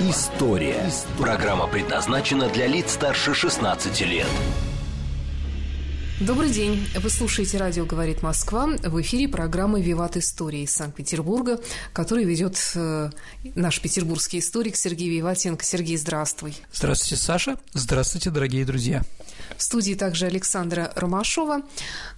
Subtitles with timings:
[0.00, 0.90] История».
[1.18, 4.26] Программа предназначена для лиц старше 16 лет.
[6.20, 6.84] Добрый день.
[6.96, 8.66] Вы слушаете «Радио говорит Москва».
[8.66, 11.60] В эфире программа «Виват Истории» из Санкт-Петербурга,
[11.92, 13.10] которую ведет э,
[13.54, 15.64] наш петербургский историк Сергей Виватенко.
[15.64, 16.56] Сергей, здравствуй.
[16.72, 17.56] Здравствуйте, Саша.
[17.72, 19.04] Здравствуйте, дорогие друзья.
[19.58, 21.62] В студии также Александра Ромашова.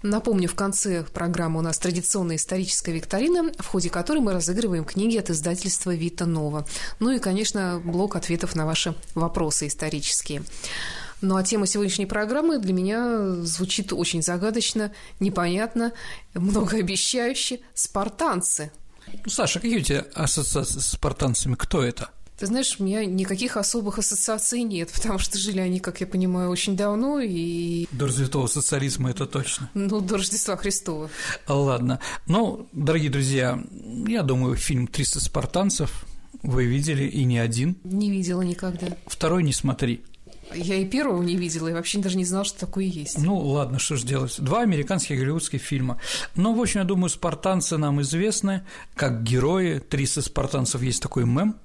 [0.02, 5.16] Напомню, в конце программы у нас традиционная историческая викторина, в ходе которой мы разыгрываем книги
[5.16, 6.66] от издательства «Вита Нова».
[6.98, 10.42] Ну и, конечно, блок ответов на ваши вопросы исторические.
[11.22, 15.92] Ну а тема сегодняшней программы для меня звучит очень загадочно, непонятно,
[16.34, 17.60] многообещающе.
[17.72, 18.70] Спартанцы.
[19.24, 21.54] Ну, Саша, какие у тебя ассоциации с спартанцами?
[21.54, 22.10] Кто это?
[22.40, 26.48] Ты знаешь, у меня никаких особых ассоциаций нет, потому что жили они, как я понимаю,
[26.48, 27.86] очень давно и...
[27.92, 29.68] До Рождества социализма это точно.
[29.74, 31.10] Ну, до Рождества Христова.
[31.46, 32.00] Ладно.
[32.26, 33.62] Ну, дорогие друзья,
[34.08, 36.06] я думаю, фильм «300 спартанцев»
[36.42, 37.76] вы видели и не один.
[37.84, 38.86] Не видела никогда.
[39.06, 40.02] Второй не смотри.
[40.54, 43.18] Я и первого не видела, и вообще даже не знала, что такое есть.
[43.18, 44.34] Ну, ладно, что ж делать.
[44.38, 46.00] Два американских голливудских фильма.
[46.36, 49.78] Но, в общем, я думаю, спартанцы нам известны как герои.
[49.78, 51.56] 300 спартанцев есть такой мем,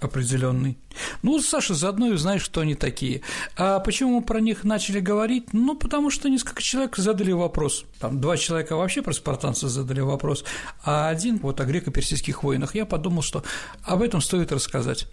[0.00, 0.76] определенный.
[1.22, 3.22] Ну, Саша, заодно и узнаешь, что они такие.
[3.56, 5.52] А почему мы про них начали говорить?
[5.52, 7.84] Ну, потому что несколько человек задали вопрос.
[8.00, 10.44] Там два человека вообще про спартанцев задали вопрос,
[10.84, 12.74] а один вот о греко-персидских войнах.
[12.74, 13.42] Я подумал, что
[13.82, 15.06] об этом стоит рассказать.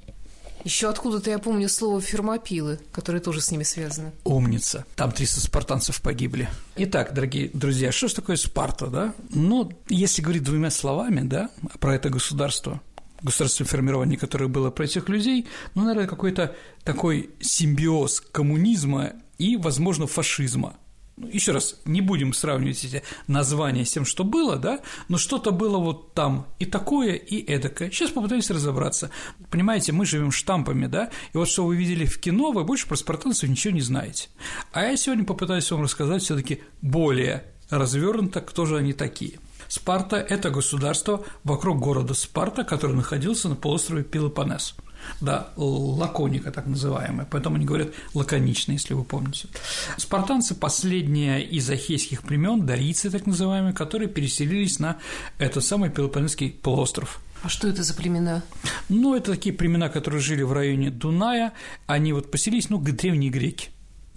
[0.63, 4.11] Еще откуда-то я помню слово фермопилы, которые тоже с ними связаны.
[4.23, 4.85] Умница.
[4.95, 6.49] Там 300 спартанцев погибли.
[6.75, 9.13] Итак, дорогие друзья, что же такое Спарта, да?
[9.31, 12.79] Ну, если говорить двумя словами, да, про это государство,
[13.21, 20.07] государственное формирование, которое было про этих людей, ну, наверное, какой-то такой симбиоз коммунизма и, возможно,
[20.07, 20.77] фашизма.
[21.17, 25.51] Ну, Еще раз, не будем сравнивать эти названия с тем, что было, да, но что-то
[25.51, 27.91] было вот там и такое, и эдакое.
[27.91, 29.11] Сейчас попытаемся разобраться.
[29.49, 32.95] Понимаете, мы живем штампами, да, и вот что вы видели в кино, вы больше про
[32.95, 34.29] спартанцев ничего не знаете.
[34.71, 39.39] А я сегодня попытаюсь вам рассказать все таки более развернуто, кто же они такие.
[39.71, 44.75] Спарта– это государство вокруг города Спарта, который находился на полуострове Пелопоннес.
[45.21, 49.47] Да, лаконика так называемая, поэтому они говорят лаконично, если вы помните.
[49.95, 54.97] Спартанцы– последние из ахейских племен, дарийцы так называемые, которые переселились на
[55.37, 57.21] этот самый Пелопоннесский полуостров.
[57.41, 58.43] А что это за племена?
[58.89, 61.53] Ну, это такие племена, которые жили в районе Дуная,
[61.87, 63.69] они вот поселились, ну, древние греки,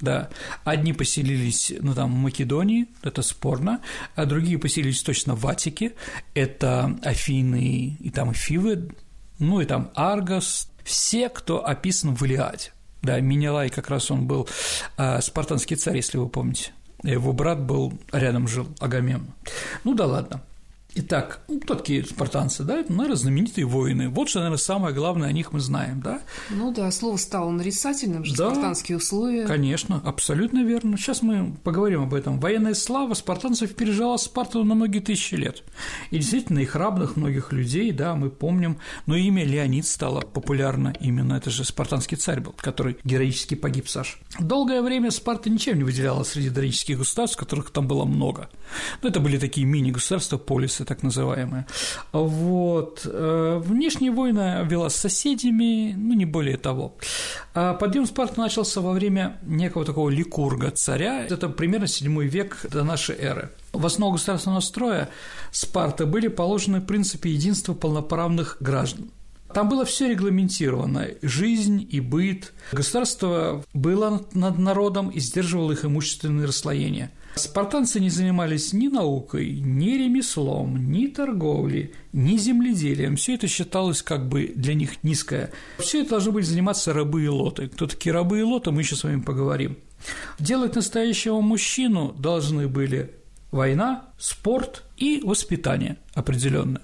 [0.04, 0.28] да,
[0.65, 3.81] одни поселились, ну, там, в Македонии, это спорно,
[4.15, 5.94] а другие поселились точно в Атике,
[6.34, 8.91] это Афины и там Фивы,
[9.38, 12.72] ну, и там Аргос, все, кто описан в Илиаде.
[13.03, 14.48] Да, Минелай как раз он был
[14.97, 16.72] э, спартанский царь, если вы помните.
[17.03, 19.26] Его брат был рядом жил, Агамемн.
[19.84, 20.43] Ну да ладно.
[20.97, 24.09] Итак, ну, такие спартанцы, да, это, наверное, знаменитые воины.
[24.09, 26.21] Вот что, наверное, самое главное о них мы знаем, да?
[26.50, 28.50] Ну да, слово стало нарицательным, же Да.
[28.50, 29.44] спартанские условия.
[29.44, 30.97] Конечно, абсолютно верно.
[30.97, 32.38] Сейчас мы поговорим об этом.
[32.38, 35.65] Военная слава спартанцев пережила Спарту на многие тысячи лет.
[36.10, 38.78] И действительно, их равных многих людей, да, мы помним.
[39.06, 44.21] Но имя Леонид стало популярно именно, это же спартанский царь был, который героически погиб, Саш.
[44.38, 48.49] Долгое время Спарта ничем не выделялась среди дорических государств, которых там было много.
[49.03, 51.67] Ну, это были такие мини-государства, полисы так называемые.
[52.12, 53.03] Вот.
[53.05, 56.97] Э, Внешние войны вела с соседями, ну, не более того.
[57.55, 62.84] А Подъем Спарты начался во время некого такого ликурга царя, это примерно 7 век до
[62.84, 63.50] нашей эры.
[63.73, 65.09] В основу государственного строя
[65.50, 69.11] Спарта были положены принципы единства полноправных граждан.
[69.55, 72.53] Там было все регламентировано– жизнь и быт.
[72.73, 77.12] Государство было над народом и сдерживало их имущественные расслоения.
[77.34, 83.16] Спартанцы не занимались ни наукой, ни ремеслом, ни торговлей, ни земледелием.
[83.16, 85.50] Все это считалось как бы для них низкое.
[85.78, 87.69] Все это должны были заниматься рабы и лоты.
[87.69, 89.76] Кто такие рабы и лоты, мы еще с вами поговорим.
[90.38, 93.10] Делать настоящего мужчину должны были
[93.50, 96.82] война, спорт и воспитание определенное.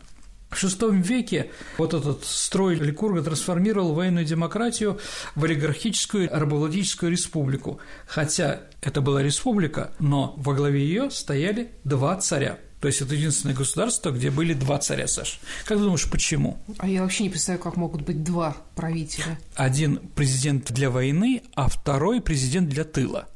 [0.51, 4.99] В VI веке вот этот строй Ликурга трансформировал военную демократию
[5.35, 12.59] в олигархическую рабовладельческую республику, хотя это была республика, но во главе ее стояли два царя.
[12.81, 15.39] То есть это единственное государство, где были два царя, Саш.
[15.67, 16.59] Как ты думаешь, почему?
[16.79, 19.39] А я вообще не представляю, как могут быть два правителя.
[19.55, 23.29] Один президент для войны, а второй президент для тыла.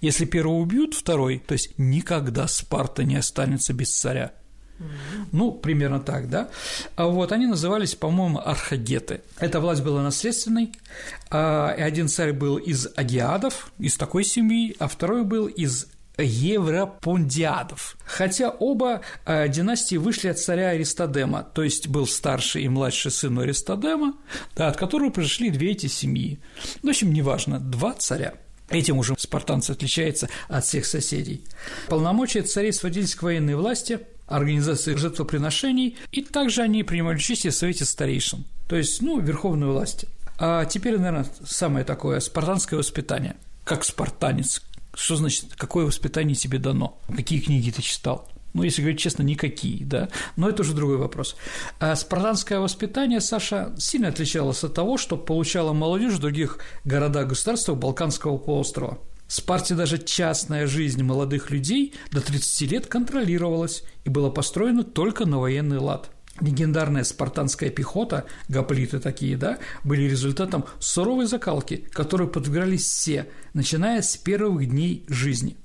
[0.00, 4.32] Если первого убьют, второй, то есть никогда Спарта не останется без царя.
[5.32, 6.48] Ну, примерно так, да.
[6.96, 9.22] А вот они назывались, по-моему, архагеты.
[9.38, 10.72] Эта власть была наследственной.
[11.30, 15.88] А один царь был из агиадов, из такой семьи, а второй был из
[16.18, 17.96] Европондиадов.
[18.04, 23.38] Хотя оба э, династии вышли от царя Аристодема, то есть был старший и младший сын
[23.38, 24.14] Аристодема,
[24.56, 26.40] да, от которого произошли две эти семьи.
[26.82, 28.34] В общем, неважно, два царя.
[28.68, 31.42] Этим уже спартанцы отличаются от всех соседей.
[31.88, 37.84] Полномочия царей сводились к военной власти, организации жертвоприношений, и также они принимали участие в Совете
[37.84, 40.08] старейшин, то есть, ну, верховной власти.
[40.38, 43.36] А теперь, наверное, самое такое– спартанское воспитание.
[43.64, 44.62] Как спартанец,
[44.94, 46.98] что значит, какое воспитание тебе дано?
[47.14, 48.28] Какие книги ты читал?
[48.54, 51.36] Ну, если говорить честно, никакие, да, но это уже другой вопрос.
[51.80, 58.38] А спартанское воспитание, Саша, сильно отличалось от того, что получала молодежь в других городах-государствах Балканского
[58.38, 58.98] полуострова.
[59.28, 65.38] Спарте даже частная жизнь молодых людей до 30 лет контролировалась и была построена только на
[65.38, 66.10] военный лад–
[66.40, 74.16] легендарная спартанская пехота, гоплиты такие, да, были результатом суровой закалки, которой подвергались все, начиная с
[74.16, 75.56] первых дней жизни.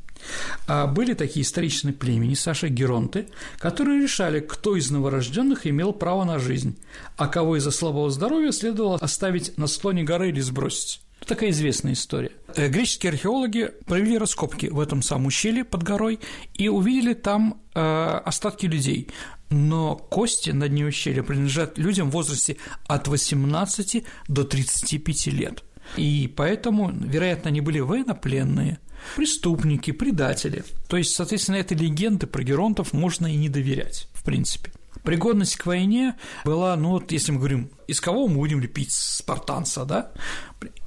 [0.68, 3.28] А были такие историчные племени, Саша, геронты,
[3.58, 6.78] которые решали, кто из новорожденных имел право на жизнь,
[7.18, 11.02] а кого из-за слабого здоровья следовало оставить на склоне горы или сбросить.
[11.26, 12.32] Такая известная история.
[12.56, 16.20] Э, греческие археологи провели раскопки в этом самом ущелье под горой
[16.54, 19.10] и увидели там э, остатки людей
[19.54, 25.64] но кости на дне ущелья принадлежат людям в возрасте от 18 до 35 лет.
[25.96, 28.80] И поэтому, вероятно, они были военнопленные,
[29.16, 30.64] преступники, предатели.
[30.88, 34.72] То есть, соответственно, этой легенды про геронтов можно и не доверять, в принципе.
[35.04, 36.16] Пригодность к войне
[36.46, 40.12] была, ну вот если мы говорим, из кого мы будем лепить спартанца, да?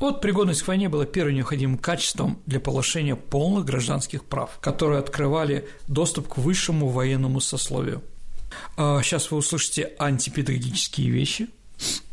[0.01, 5.69] Вот пригодность к войне была первым необходимым качеством для получения полных гражданских прав, которые открывали
[5.87, 8.03] доступ к высшему военному сословию.
[8.77, 11.49] Сейчас а, вы услышите антипедагогические вещи,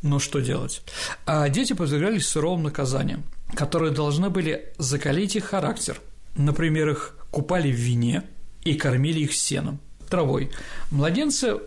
[0.02, 0.82] но что делать?
[1.26, 3.24] А дети подвергались суровым наказаниям,
[3.56, 6.02] которые должны были закалить их характер.
[6.36, 8.24] Например, их купали в вине
[8.64, 9.80] и кормили их сеном,
[10.10, 10.52] травой.
[10.92, 11.60] Младенцы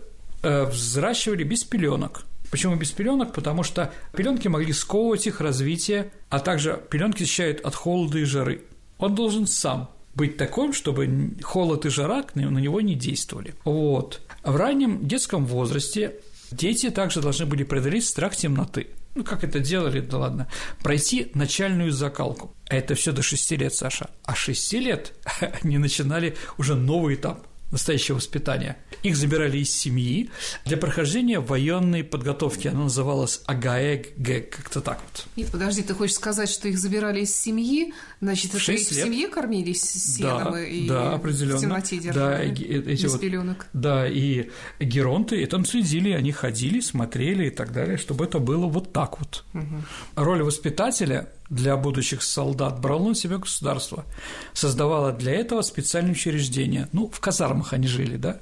[0.65, 2.23] взращивали без пеленок.
[2.49, 3.33] Почему без пеленок?
[3.33, 8.63] Потому что пеленки могли сковывать их развитие, а также пеленки защищают от холода и жары.
[8.97, 13.53] Он должен сам быть таким, чтобы холод и жара на него не действовали.
[13.65, 14.21] Вот.
[14.43, 16.15] В раннем детском возрасте
[16.51, 18.87] дети также должны были преодолеть страх темноты.
[19.13, 20.47] Ну, как это делали, да ладно.
[20.81, 22.53] Пройти начальную закалку.
[22.67, 24.09] Это все до 6 лет, Саша.
[24.23, 25.13] А 6 лет
[25.63, 28.77] они начинали уже новый этап– настоящего воспитания.
[29.03, 30.29] Их забирали из семьи
[30.65, 32.67] для прохождения военной подготовки.
[32.67, 34.15] Она называлась АГАЭГ,
[34.49, 35.25] как-то так вот.
[35.35, 37.93] Нет, подожди, ты хочешь сказать, что их забирали из семьи?
[38.21, 41.57] Значит, это их в семье кормились сеном да, и да, определенно.
[41.57, 43.67] в темноте держали, да, эти без вот, пеленок.
[43.73, 44.49] Да, и
[44.79, 49.45] геронты там следили, они ходили, смотрели и так далее, чтобы это было вот так вот.
[49.53, 49.83] Угу.
[50.15, 54.05] Роль воспитателя для будущих солдат брало на себя государство,
[54.53, 58.39] создавало для этого специальные учреждения, ну, в казармах они жили, да,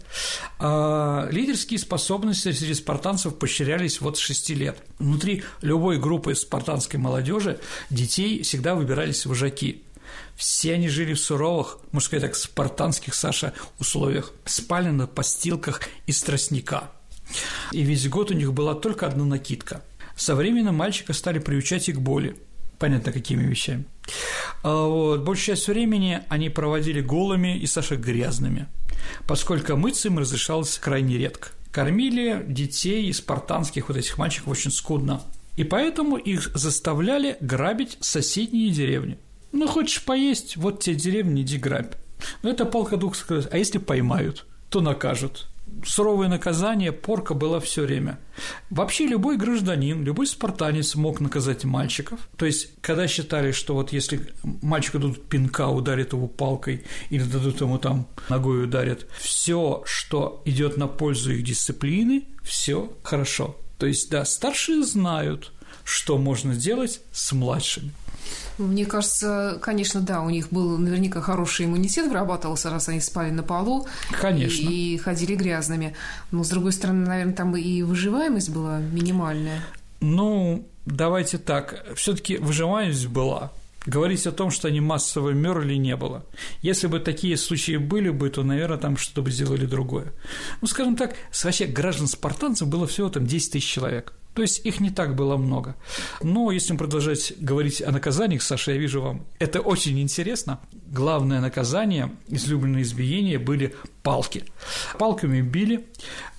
[0.60, 4.78] а лидерские способности среди спартанцев поощрялись вот с 6 лет.
[5.00, 7.60] Внутри любой группы спартанской молодежи
[7.90, 9.84] детей всегда выбирались вожаки,
[10.36, 16.22] все они жили в суровых, можно сказать так, спартанских, Саша, условиях, спали на постилках из
[16.22, 16.92] тростника.
[17.72, 19.82] И весь год у них была только одна накидка.
[20.16, 22.38] Со временем мальчика стали приучать и к боли
[22.80, 23.86] понятно, какими вещами.
[24.64, 28.68] А вот, большую часть времени они проводили голыми и, Саша, грязными,
[29.28, 31.50] поскольку мыться им разрешалось крайне редко.
[31.72, 35.22] Кормили детей и спартанских вот этих мальчиков очень скудно,
[35.58, 39.18] и поэтому их заставляли грабить соседние деревни.
[39.52, 41.96] Ну, хочешь поесть, вот те деревни, иди грабь.
[42.44, 45.48] Ну, это палка двух сказать, а если поймают, то накажут
[45.86, 48.20] суровое наказание, порка была все время.
[48.70, 52.28] Вообще любой гражданин, любой спартанец мог наказать мальчиков.
[52.38, 54.28] То есть, когда считали, что вот если
[54.62, 60.78] мальчику дадут пинка, ударят его палкой или дадут ему там ногой ударят, все, что идет
[60.78, 63.58] на пользу их дисциплины, все хорошо.
[63.78, 65.52] То есть, да, старшие знают,
[65.84, 67.92] что можно делать с младшими.
[68.58, 73.44] Мне кажется, конечно, да, у них был наверняка хороший иммунитет вырабатывался, раз они спали на
[73.44, 73.88] полу.
[74.12, 74.70] Конечно.
[74.70, 75.96] И, и ходили грязными.
[76.32, 79.62] Но, с другой стороны, наверное, там и выживаемость была минимальная.
[80.00, 81.86] Ну, давайте так.
[81.96, 83.52] все таки выживаемость была.
[83.86, 86.26] Говорить о том, что они массово мерли, не было.
[86.62, 90.12] Если бы такие случаи были бы, то, наверное, там что-то бы сделали другое.
[90.62, 94.14] Ну, скажем так, вообще граждан спартанцев было всего там 10 тысяч человек.
[94.36, 95.76] То есть их не так было много.
[96.22, 100.60] Но если продолжать говорить о наказаниях, Саша, я вижу вам, это очень интересно.
[100.92, 103.74] Главное наказание, излюбленное избиение были
[104.04, 104.44] палки.
[105.00, 105.88] Палками били.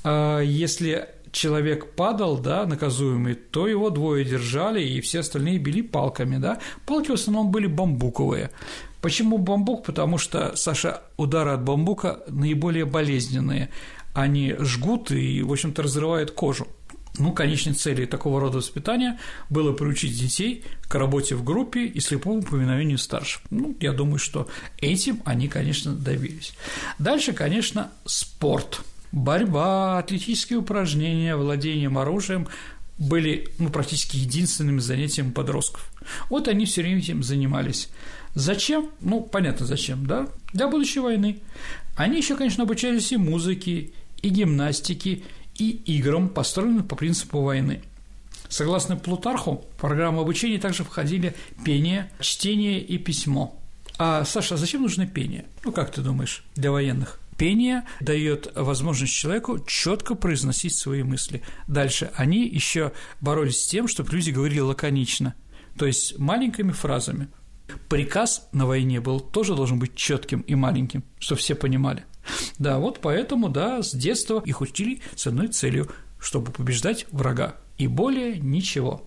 [0.05, 6.37] А если человек падал, да, наказуемый, то его двое держали, и все остальные били палками,
[6.37, 6.61] да.
[6.85, 8.51] Палки в основном были бамбуковые.
[9.01, 9.85] Почему бамбук?
[9.85, 13.71] Потому что, Саша, удары от бамбука наиболее болезненные.
[14.15, 16.67] Они жгут и, в общем-то, разрывают кожу.
[17.19, 19.19] Ну, конечной целью такого рода воспитания
[19.51, 23.43] было приучить детей к работе в группе и слепому повиновению старших.
[23.51, 26.55] Ну, я думаю, что этим они, конечно, добились.
[26.99, 28.81] Дальше, конечно, спорт.
[29.13, 32.49] Борьба, атлетические упражнения, владением оружием
[32.99, 35.91] были ну, практически единственным занятием подростков.
[36.31, 37.89] Вот они все время этим занимались.
[38.35, 38.91] Зачем?
[39.01, 40.29] Ну, понятно, зачем, да?
[40.53, 41.41] Для будущей войны.
[41.97, 43.91] Они еще, конечно, обучались и музыке,
[44.23, 45.23] и гимнастике,
[45.59, 47.83] и играм, построенным по принципу войны.
[48.49, 51.35] Согласно Плутарху, в программу обучения также входили
[51.65, 53.59] пение, чтение и письмо.
[53.99, 55.47] А, Саша, а зачем нужно пение?
[55.65, 57.19] Ну, как ты думаешь, для военных?
[57.37, 61.43] Пение дает возможность человеку четко произносить свои мысли.
[61.67, 65.35] Дальше они еще боролись с тем, чтобы люди говорили лаконично,
[65.79, 67.29] то есть маленькими фразами.
[67.89, 72.05] Приказ на войне был тоже должен быть четким и маленьким, чтобы все понимали.
[72.59, 77.57] Да, вот поэтому, да, с детства их учили с одной целью, чтобы побеждать врага.
[77.79, 79.03] И более ничего.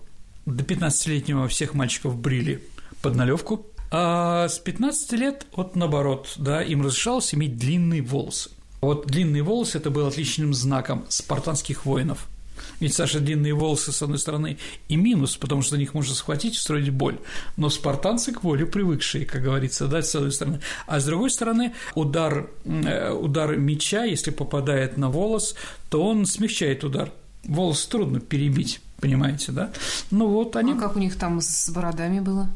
[0.46, 2.62] До 15-летнего всех мальчиков брили
[3.02, 8.50] под налевку, а с 15 лет, вот наоборот, да, им разрешалось иметь длинные волосы.
[8.80, 12.28] Вот длинные волосы– это был отличным знаком спартанских воинов–
[12.80, 16.54] ведь, Саша, длинные волосы, с одной стороны, и минус, потому что на них можно схватить
[16.54, 17.18] и устроить боль.
[17.56, 20.60] Но спартанцы к воле привыкшие, как говорится, да, с одной стороны.
[20.86, 25.54] А с другой стороны, удар, э, удар меча, если попадает на волос,
[25.88, 27.12] то он смягчает удар.
[27.44, 29.72] Волос трудно перебить, понимаете, да?
[30.10, 30.72] Ну вот они...
[30.72, 32.48] А как у них там с бородами было?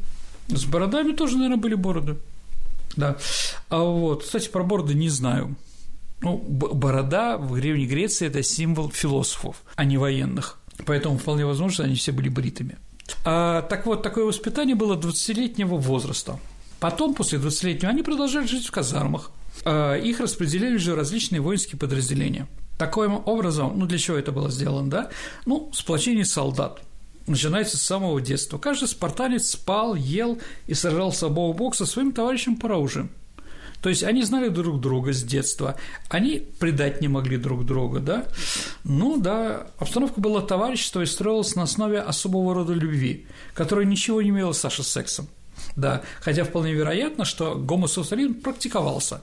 [0.47, 2.17] С бородами тоже, наверное, были бороды.
[2.95, 3.17] Да.
[3.69, 5.55] А вот, кстати, про бороды не знаю.
[6.21, 10.59] Ну, борода в Древней Греции– это символ философов, а не военных.
[10.85, 12.77] Поэтому вполне возможно, что они все были бритыми.
[13.23, 16.39] А, так вот, такое воспитание было 20-летнего возраста.
[16.79, 19.31] Потом, после 20-летнего, они продолжали жить в казармах.
[19.63, 22.47] А, их распределяли же различные воинские подразделения.
[22.77, 25.09] Таким образом, ну для чего это было сделано, да?
[25.45, 26.81] Ну, сплочение солдат
[27.27, 28.57] начинается с самого детства.
[28.57, 33.09] Каждый спартанец спал, ел и сражался бок о бок со своим товарищем по оружию.
[33.85, 35.75] То есть они знали друг друга с детства,
[36.09, 38.25] они предать не могли друг друга, да?
[38.83, 44.29] Ну да, обстановка была товарищество и строилась на основе особого рода любви, которая ничего не
[44.29, 45.27] имела, Саша, с сексом.
[45.75, 49.21] Да, хотя вполне вероятно, что гомосексуализм практиковался.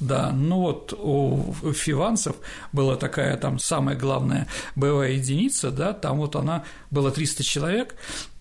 [0.00, 2.34] Да, ну вот у фиванцев
[2.72, 7.94] была такая там самая главная боевая единица, да, там вот она была 300 человек,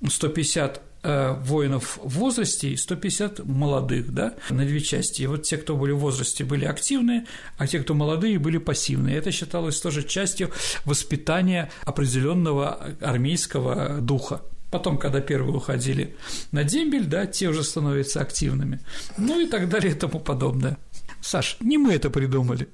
[0.09, 5.23] 150 Э, воинов в возрасте и 150 молодых, да, на две части.
[5.23, 7.25] И вот те, кто были в возрасте, были активные,
[7.57, 9.17] а те, кто молодые, были пассивные.
[9.17, 10.51] Это считалось тоже частью
[10.85, 14.41] воспитания определенного армейского духа.
[14.69, 16.15] Потом, когда первые уходили
[16.51, 18.79] на дембель, да, те уже становятся активными.
[19.17, 20.77] Ну и так далее и тому подобное.
[21.21, 22.69] Саш, не мы это придумали,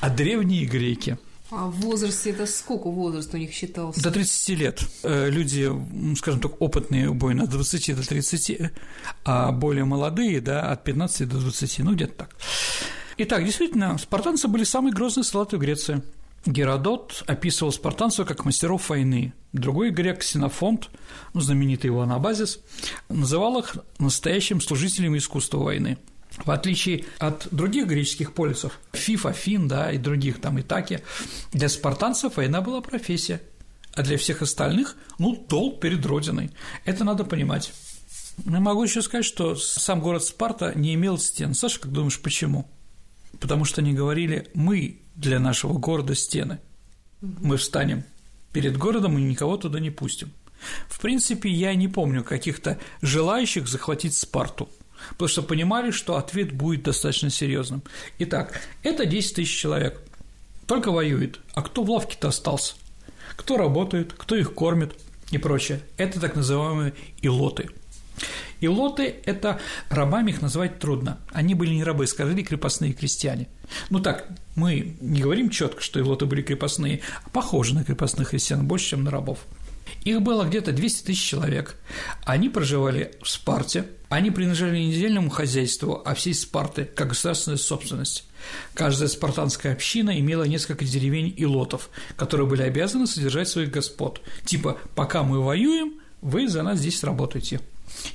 [0.00, 1.16] а древние греки–
[1.50, 4.02] а в возрасте это сколько возраст у них считался?
[4.02, 4.82] До 30 лет.
[5.02, 5.70] Э, люди,
[6.16, 8.72] скажем так, опытные убойно от 20 до 30,
[9.24, 12.36] а более молодые, да, от 15 до 20, ну где-то так.
[13.16, 16.02] Итак, действительно, спартанцы были самые грозные солдаты в Греции.
[16.46, 19.32] Геродот описывал спартанцев как мастеров войны.
[19.52, 20.88] Другой грек Ксенофонт,
[21.34, 22.60] ну, знаменитый его Анабазис,
[23.08, 25.98] называл их настоящим служителями искусства войны–
[26.44, 31.00] в отличие от других греческих полисов, Фиф, Афин, да, и других там Итаки,
[31.52, 33.40] для спартанцев война была профессия,
[33.94, 36.50] а для всех остальных, ну, долг перед Родиной.
[36.84, 37.72] Это надо понимать.
[38.44, 41.54] Я могу еще сказать, что сам город Спарта не имел стен.
[41.54, 42.70] Саша, как думаешь, почему?
[43.40, 46.60] Потому что они говорили, мы для нашего города стены.
[47.20, 48.04] Мы встанем
[48.52, 50.30] перед городом и никого туда не пустим.
[50.88, 54.68] В принципе, я не помню каких-то желающих захватить Спарту–
[55.10, 57.82] потому что понимали, что ответ будет достаточно серьезным.
[58.18, 60.00] Итак, это 10 тысяч человек,
[60.66, 62.74] только воюет, а кто в лавке-то остался?
[63.36, 64.94] Кто работает, кто их кормит
[65.30, 65.80] и прочее.
[65.96, 67.70] Это так называемые илоты.
[68.60, 71.18] Илоты– это рабами их назвать трудно.
[71.32, 73.48] Они были не рабы, скажи, крепостные крестьяне.
[73.90, 74.26] Ну так,
[74.56, 79.04] мы не говорим четко, что илоты были крепостные, а похожи на крепостных крестьян больше, чем
[79.04, 79.38] на рабов.
[80.04, 81.76] Их было где-то 200 тысяч человек.
[82.24, 88.24] Они проживали в Спарте, они принадлежали не недельному хозяйству, а всей Спарты, как государственная собственность.
[88.74, 94.20] Каждая спартанская община имела несколько деревень и лотов, которые были обязаны содержать своих господ.
[94.44, 97.60] Типа «пока мы воюем, вы за нас здесь работаете».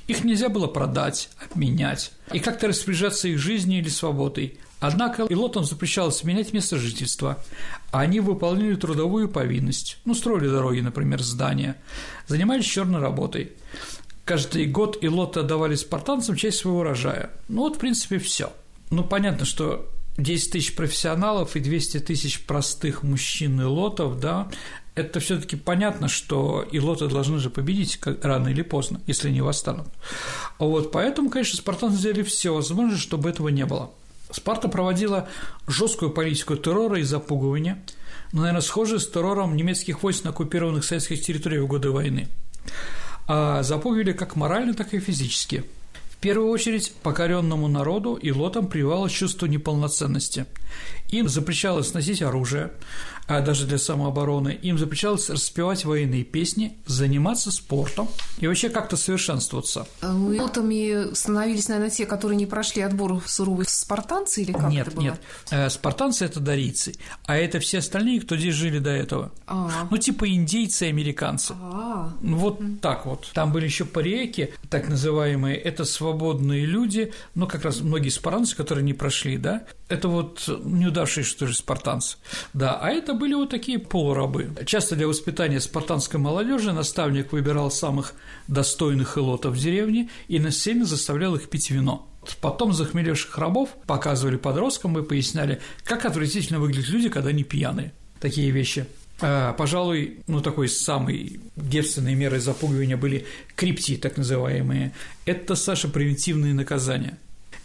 [0.06, 4.58] Их нельзя было продать, обменять и как-то распоряжаться их жизнью или свободой.
[4.80, 7.42] Однако илотам запрещалось менять место жительства,
[7.90, 11.76] они выполняли трудовую повинность, ну, строили дороги, например, здания,
[12.26, 13.52] занимались черной работой.
[14.24, 17.30] Каждый год илоты отдавали спартанцам часть своего урожая.
[17.48, 18.52] Ну, вот, в принципе, все.
[18.90, 24.48] Ну, понятно, что 10 тысяч профессионалов и 200 тысяч простых мужчин и лотов, да,
[24.94, 29.40] это все таки понятно, что и лоты должны же победить рано или поздно, если не
[29.40, 29.88] восстанут.
[30.58, 33.90] Вот поэтому, конечно, спартанцы сделали все возможное, чтобы этого не было.
[34.34, 35.28] Спарта проводила
[35.68, 37.80] жесткую политику террора и запугивания,
[38.32, 42.28] но, наверное, схожую с террором немецких войск на оккупированных советских территориях в годы войны.
[43.28, 45.64] А запугивали как морально, так и физически–
[46.24, 50.46] первую очередь покоренному народу и лотам прививалось чувство неполноценности.
[51.10, 52.72] Им запрещалось носить оружие,
[53.26, 59.86] а даже для самообороны, им запрещалось распевать военные песни, заниматься спортом и вообще как-то совершенствоваться.
[60.02, 65.04] Лотами становились, наверное, те, которые не прошли отбор суровых спартанцы или как нет, это было?
[65.04, 65.72] Нет, нет.
[65.72, 66.94] Спартанцы– это дарийцы,
[67.26, 69.32] а это все остальные, кто здесь жили до этого.
[69.46, 69.88] А-а-а.
[69.90, 71.54] Ну, типа индейцы и американцы.
[71.54, 72.12] А-а-а.
[72.20, 73.30] Вот mm так вот.
[73.32, 78.84] Там были еще пареки, так называемые, это свободные люди, ну, как раз многие спартанцы, которые
[78.84, 82.16] не прошли, да, это вот неудавшиеся, что же, спартанцы.
[82.54, 84.50] Да, а это были вот такие полурабы.
[84.64, 88.14] Часто для воспитания спартанской молодежи наставник выбирал самых
[88.48, 92.08] достойных элотов в деревне и на насильно заставлял их пить вино.
[92.40, 97.92] Потом захмелевших рабов показывали подросткам и поясняли, как отвратительно выглядят люди, когда они пьяные.
[98.20, 98.86] Такие вещи.
[99.20, 104.94] А, пожалуй, ну, такой самой девственной мерой запугивания были крипти, так называемые.
[105.26, 107.18] Это, Саша, превентивные наказания.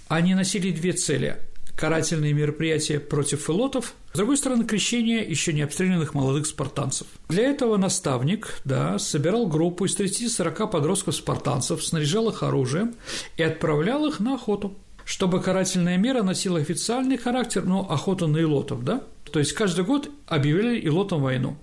[0.10, 1.38] Они носили две цели
[1.80, 7.08] карательные мероприятия против филотов, с другой стороны, крещение еще не обстрелянных молодых спартанцев.
[7.30, 12.96] Для этого наставник да, собирал группу из 30-40 подростков-спартанцев, снаряжал их оружием
[13.38, 14.76] и отправлял их на охоту.
[15.06, 19.02] Чтобы карательная мера носила официальный характер, ну, охота на илотов, да?
[19.32, 21.56] То есть каждый год объявляли илотам войну.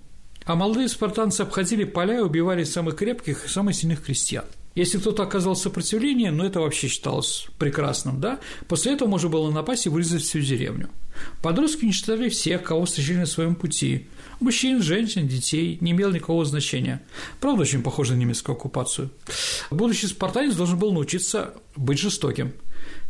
[0.47, 4.47] А молодые спартанцы обходили поля и убивали самых крепких и самых сильных крестьян.
[4.77, 8.39] Если кто-то оказал сопротивление, ну это вообще считалось прекрасным, да?
[8.69, 10.91] После этого можно было напасть и вырезать всю деревню.
[11.43, 14.07] Подростки уничтожали всех, кого встречали на своем пути.
[14.39, 17.03] Мужчин, женщин, детей, не имело никакого значения.
[17.41, 19.11] Правда, очень похоже на немецкую оккупацию.
[19.71, 22.53] Будущий спартанец должен был научиться быть жестоким–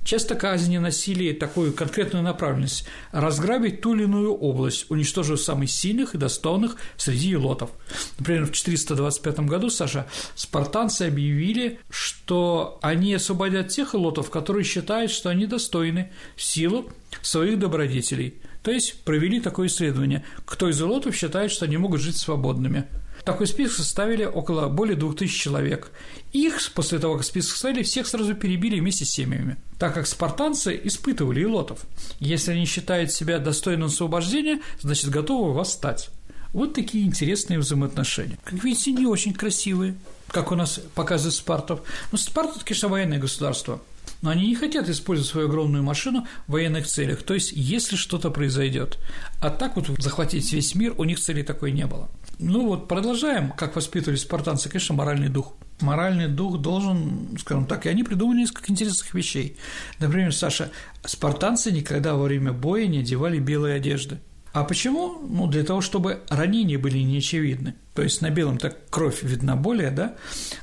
[0.07, 6.19] Часто казни носили такую конкретную направленность– разграбить ту или иную область, уничтожив самых сильных и
[6.19, 7.71] достойных среди елотов.
[8.17, 15.29] Например, в 425 году, Саша, спартанцы объявили, что они освободят тех елотов, которые считают, что
[15.29, 16.89] они достойны силу
[17.21, 18.37] своих добродетелей.
[18.63, 22.87] То есть провели такое исследование, кто из елотов считает, что они могут жить свободными–
[23.27, 25.91] такой список составили около более 2000 человек.
[26.33, 30.81] Их, после того, как список составили, всех сразу перебили вместе с семьями, так как спартанцы
[30.85, 31.81] испытывали илотов.
[32.21, 36.09] Если они считают себя достойным освобождения, значит, готовы восстать.
[36.53, 38.39] Вот такие интересные взаимоотношения.
[38.45, 39.97] Как видите, не очень красивые,
[40.29, 41.81] как у нас показывает Спартов.
[42.13, 43.83] Но Спарта– это, конечно, военное государство–
[44.23, 48.31] но они не хотят использовать свою огромную машину в военных целях, то есть если что-то
[48.31, 48.99] произойдет.
[49.41, 52.09] А так вот захватить весь мир у них цели такой не было.
[52.39, 55.55] Ну вот, продолжаем, как воспитывали спартанцы, конечно, моральный дух.
[55.81, 59.57] Моральный дух должен, скажем так, и они придумали несколько интересных вещей.
[59.99, 60.71] Например, Саша,
[61.05, 64.19] спартанцы никогда во время боя не одевали белые одежды.
[64.53, 65.19] А почему?
[65.29, 67.75] Ну, для того, чтобы ранения были неочевидны.
[67.95, 70.17] То есть на белом так кровь видна более, да?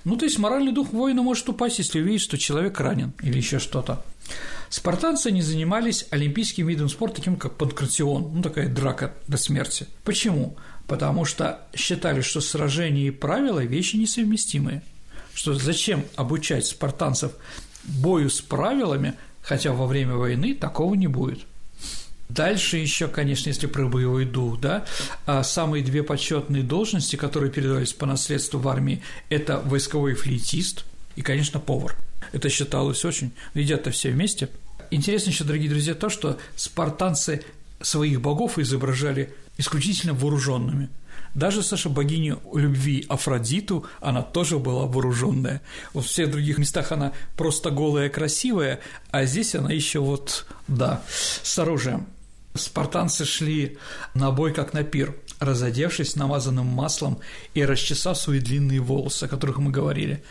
[0.03, 3.59] Ну, то есть моральный дух воина может упасть, если увидит, что человек ранен или еще
[3.59, 4.03] что-то.
[4.69, 9.85] Спартанцы не занимались олимпийским видом спорта, таким как панкратион, ну, такая драка до смерти.
[10.03, 10.57] Почему?
[10.87, 14.81] Потому что считали, что сражения и правила– вещи несовместимые.
[15.33, 17.31] Что зачем обучать спартанцев
[17.83, 21.39] бою с правилами, хотя во время войны такого не будет–
[22.33, 24.85] Дальше еще, конечно, если про боевой дух, да,
[25.27, 30.83] а самые две почетные должности, которые передавались по наследству в армии, это войсковой флейтист
[31.15, 31.95] и, конечно, повар.
[32.31, 34.49] Это считалось очень, едят-то все вместе.
[34.89, 37.43] Интересно еще, дорогие друзья, то, что спартанцы
[37.81, 40.89] своих богов изображали исключительно вооруженными.
[41.35, 45.61] Даже, Саша, богиню любви Афродиту, она тоже была вооруженная.
[45.93, 51.01] Вот в всех других местах она просто голая, красивая, а здесь она еще вот, да,
[51.09, 52.07] с оружием.
[52.53, 53.79] Спартанцы шли
[54.13, 57.19] на бой как на пир, разодевшись намазанным маслом
[57.55, 60.23] и расчесав свои длинные волосы, о которых мы говорили.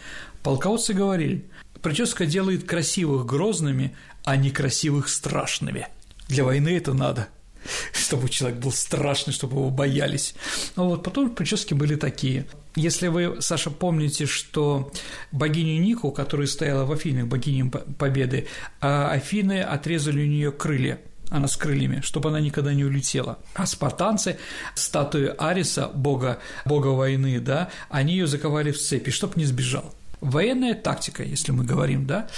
[0.44, 1.44] Полководцы говорили,
[1.80, 5.88] прическа делает красивых грозными, а некрасивых страшными.
[6.28, 7.28] Для войны это надо–
[7.92, 10.34] чтобы человек был страшный, чтобы его боялись.
[10.76, 12.46] Ну вот потом прически были такие.
[12.74, 14.90] Если вы, Саша, помните, что
[15.30, 18.46] богиню Нику, которая стояла в Афинах, богиней Победы,
[18.80, 20.98] а Афины отрезали у нее крылья,
[21.28, 23.38] она с крыльями, чтобы она никогда не улетела.
[23.54, 24.38] А спартанцы,
[24.74, 29.94] статую Ариса, бога, бога войны, да, они ее заковали в цепи, чтобы не сбежал.
[30.20, 32.28] Военная тактика, если мы говорим, да,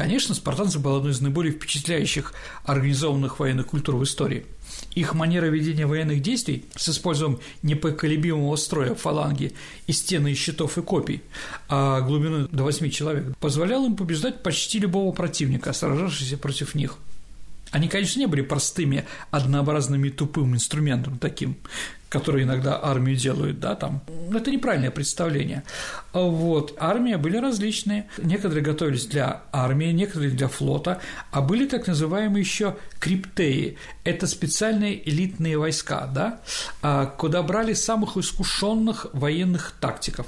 [0.00, 2.32] Конечно, спартанцы был одной из наиболее впечатляющих
[2.64, 4.46] организованных военных культур в истории.
[4.94, 9.52] Их манера ведения военных действий с использованием непоколебимого строя фаланги
[9.86, 11.20] и стены из щитов и копий,
[11.68, 16.96] а глубиной до 8 человек, позволяла им побеждать почти любого противника, сражавшегося против них–
[17.70, 21.56] они, конечно, не были простыми, однообразными тупым инструментом таким,
[22.10, 24.02] который иногда армию делают, да, там.
[24.34, 25.62] Это неправильное представление.
[26.12, 26.74] Вот.
[26.78, 28.08] Армии были различные.
[28.18, 33.78] Некоторые готовились для армии, некоторые для флота, а были так называемые еще криптеи.
[34.04, 36.40] Это специальные элитные войска, да,
[36.82, 40.26] а, куда брали самых искушенных военных тактиков.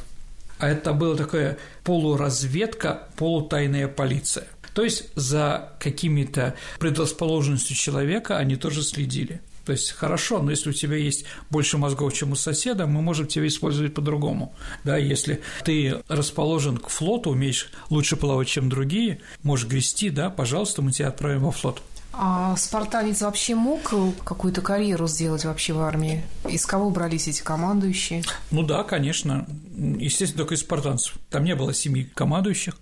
[0.59, 8.83] А это была такая полуразведка, полутайная полиция– то есть за какими-то предрасположенностью человека они тоже
[8.83, 9.41] следили.
[9.65, 13.27] То есть хорошо, но если у тебя есть больше мозгов, чем у соседа, мы можем
[13.27, 14.55] тебя использовать по-другому.
[14.85, 20.83] Да, если ты расположен к флоту, умеешь лучше плавать, чем другие, можешь грести, да, пожалуйста,
[20.83, 21.83] мы тебя отправим во флот.
[22.15, 23.95] А спартанец вообще мог
[24.25, 26.23] какую-то карьеру сделать вообще в армии?
[26.47, 28.23] Из кого брались эти командующие?
[28.51, 29.47] Ну да, конечно.
[29.75, 31.15] Естественно, только из спартанцев.
[31.31, 32.77] Там не было семи командующих.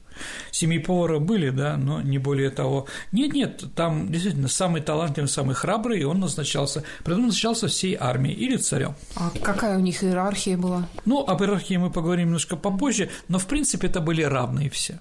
[0.50, 2.86] Семьи повара были, да, но не более того.
[3.12, 8.56] Нет-нет, там действительно самый талантливый, самый храбрый, и он назначался, притом назначался всей армией или
[8.56, 8.94] царем.
[9.16, 10.88] А какая у них иерархия была?
[11.04, 15.00] Ну, об иерархии мы поговорим немножко попозже, но в принципе это были равные все.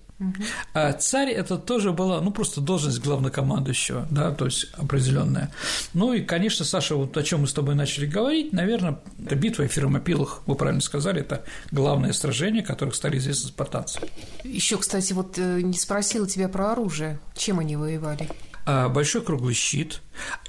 [0.74, 5.52] А царь это тоже была, ну, просто должность главнокомандующего, да, то есть определенная.
[5.94, 9.66] Ну и, конечно, Саша, вот о чем мы с тобой начали говорить, наверное, это битва
[9.66, 14.02] о Фермопилах, вы правильно сказали, это главное сражение, которых стали известны спартанцы.
[14.44, 18.30] Еще, кстати, вот э, не спросила тебя про оружие, чем они воевали?
[18.72, 20.02] А, большой круглый щит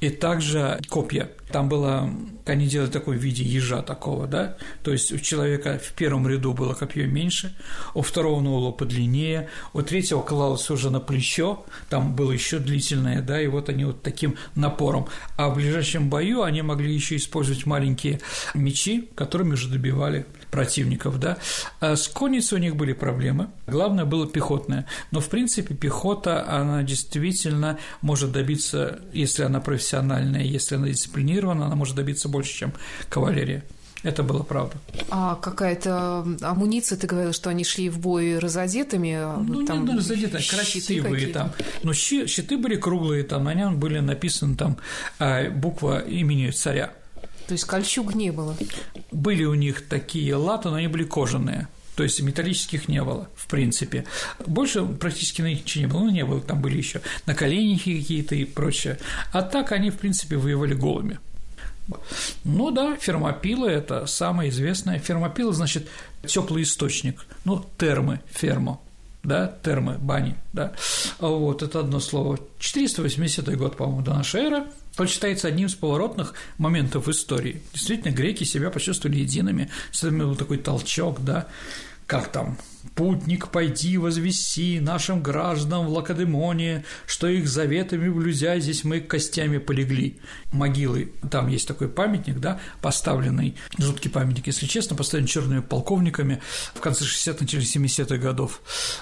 [0.03, 1.31] и также копья.
[1.51, 2.11] Там было,
[2.44, 6.53] они делали такой в виде ежа такого, да, то есть у человека в первом ряду
[6.53, 7.57] было копье меньше,
[7.94, 13.40] у второго было подлиннее, у третьего клалось уже на плечо, там было еще длительное, да,
[13.40, 15.09] и вот они вот таким напором.
[15.38, 18.20] А в ближайшем бою они могли еще использовать маленькие
[18.53, 21.38] мечи, которыми уже добивали противников, да.
[21.80, 26.82] А с конницей у них были проблемы, главное было пехотное, но в принципе пехота, она
[26.82, 32.72] действительно может добиться, если она профессиональная, если она дисциплинирована, она может добиться больше, чем
[33.08, 33.64] кавалерия.
[34.02, 34.76] Это было правда.
[35.10, 39.18] А какая-то амуниция, ты говорил, что они шли в бой разодетыми?
[39.42, 41.52] Ну, там не разодетые, а красивые там.
[41.82, 44.78] Но щи, щиты были круглые, там на нем были написаны там
[45.18, 46.92] а, буква имени царя.
[47.50, 48.56] То есть кольчуг не было?
[49.10, 51.66] Были у них такие латы, но они были кожаные.
[51.96, 54.04] То есть металлических не было, в принципе.
[54.46, 55.98] Больше практически ничего не было.
[55.98, 59.00] Ну, не было, там были еще наколенники какие-то и прочее.
[59.32, 61.18] А так они, в принципе, воевали голыми.
[62.44, 65.00] Ну да, фермопила– это самое известное.
[65.00, 65.88] Фермопила, значит,
[66.24, 67.26] теплый источник.
[67.44, 68.80] Ну, термы, фермо,
[69.24, 70.72] да, термы, бани, да.
[71.18, 72.38] Вот, это одно слово.
[72.60, 74.66] 480 год, по-моему, до нашей эры–
[74.98, 77.62] он считается одним из поворотных моментов истории.
[77.72, 81.48] Действительно, греки себя почувствовали едиными, с был такой толчок, да,
[82.07, 82.59] как там,
[82.94, 90.18] «Путник, пойди возвеси нашим гражданам в Лакедемоне, что их заветами блюзя здесь мы костями полегли».
[90.53, 96.40] Могилы, там есть такой памятник, да, поставленный, жуткий памятник, если честно, поставлен черными полковниками
[96.74, 98.61] в конце 60-х, начале 70-х годов.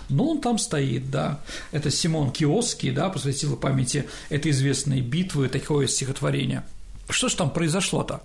[0.09, 1.40] Ну, он там стоит, да.
[1.72, 6.64] Это Симон Киоский, да, посвятил памяти этой известной битвы, такое стихотворение–
[7.11, 8.23] что же там произошло-то?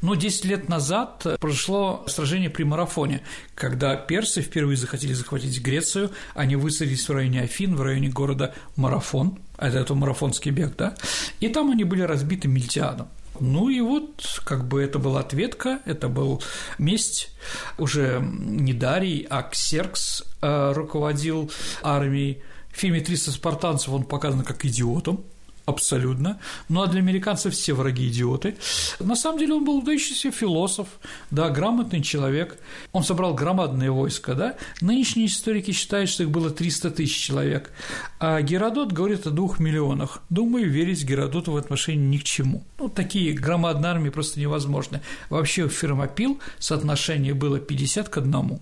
[0.00, 3.22] Ну, 10 лет назад прошло сражение при марафоне,
[3.54, 9.38] когда персы впервые захотели захватить Грецию, они высадились в районе Афин, в районе города Марафон,
[9.58, 10.94] это, это марафонский бег, да,
[11.40, 13.08] и там они были разбиты Мильтиадом.
[13.40, 16.42] Ну и вот, как бы это была ответка, это был
[16.78, 17.30] месть.
[17.78, 21.50] Уже не Дарий, а Ксеркс э, руководил
[21.82, 22.42] армией.
[22.70, 25.24] В фильме «300 спартанцев» он показан как идиотом,
[25.66, 26.38] абсолютно.
[26.68, 28.56] Ну а для американцев все враги идиоты.
[29.00, 30.88] На самом деле он был выдающийся философ,
[31.30, 32.58] да, грамотный человек.
[32.92, 34.56] Он собрал громадное войско, да.
[34.80, 37.70] Нынешние историки считают, что их было 300 тысяч человек,
[38.18, 40.22] а Геродот говорит о двух миллионах.
[40.30, 42.64] Думаю, верить Геродоту в отношении ни к чему.
[42.78, 45.00] Ну, такие громадные армии просто невозможны.
[45.30, 48.60] Вообще у Фермопил соотношение было 50 к одному.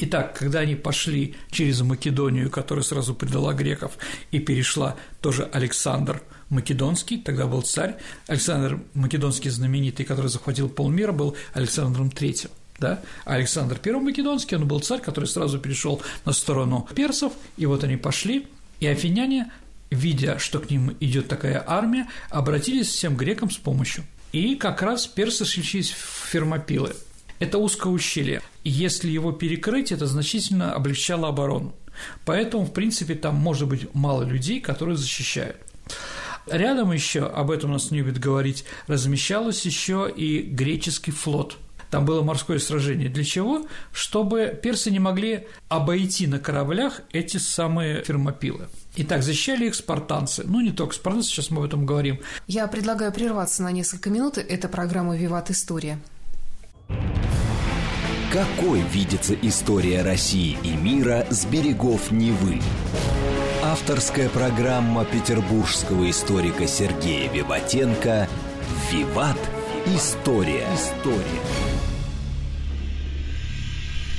[0.00, 3.98] Итак, когда они пошли через Македонию, которая сразу предала греков,
[4.30, 11.36] и перешла тоже Александр– Македонский, тогда был царь, Александр Македонский знаменитый, который захватил полмира, был
[11.52, 12.50] Александром III.
[12.78, 13.00] Да?
[13.24, 17.84] А Александр I Македонский, он был царь, который сразу перешел на сторону персов, и вот
[17.84, 18.46] они пошли,
[18.80, 19.50] и афиняне,
[19.90, 24.04] видя, что к ним идет такая армия, обратились всем грекам с помощью.
[24.32, 26.94] И как раз персы шлись в Фермопилы.
[27.38, 28.42] Это узкое ущелье.
[28.64, 31.74] Если его перекрыть, это значительно облегчало оборону.
[32.24, 35.56] Поэтому, в принципе, там может быть мало людей, которые защищают.
[36.50, 41.56] Рядом еще, об этом у нас не любит говорить, размещалось еще и греческий флот–
[41.90, 43.08] там было морское сражение.
[43.08, 43.66] Для чего?
[43.92, 48.68] Чтобы персы не могли обойти на кораблях эти самые фермопилы.
[48.96, 50.44] Итак, защищали их спартанцы.
[50.44, 52.20] Ну, не только спартанцы, сейчас мы об этом говорим.
[52.46, 54.38] Я предлагаю прерваться на несколько минут.
[54.38, 55.98] Это программа «Виват История».
[58.32, 62.60] Какой видится история России и мира с берегов Невы?
[63.68, 68.26] Авторская программа петербургского историка Сергея Виватенко
[68.90, 69.36] «Виват.
[69.84, 70.66] История».
[70.74, 71.42] История.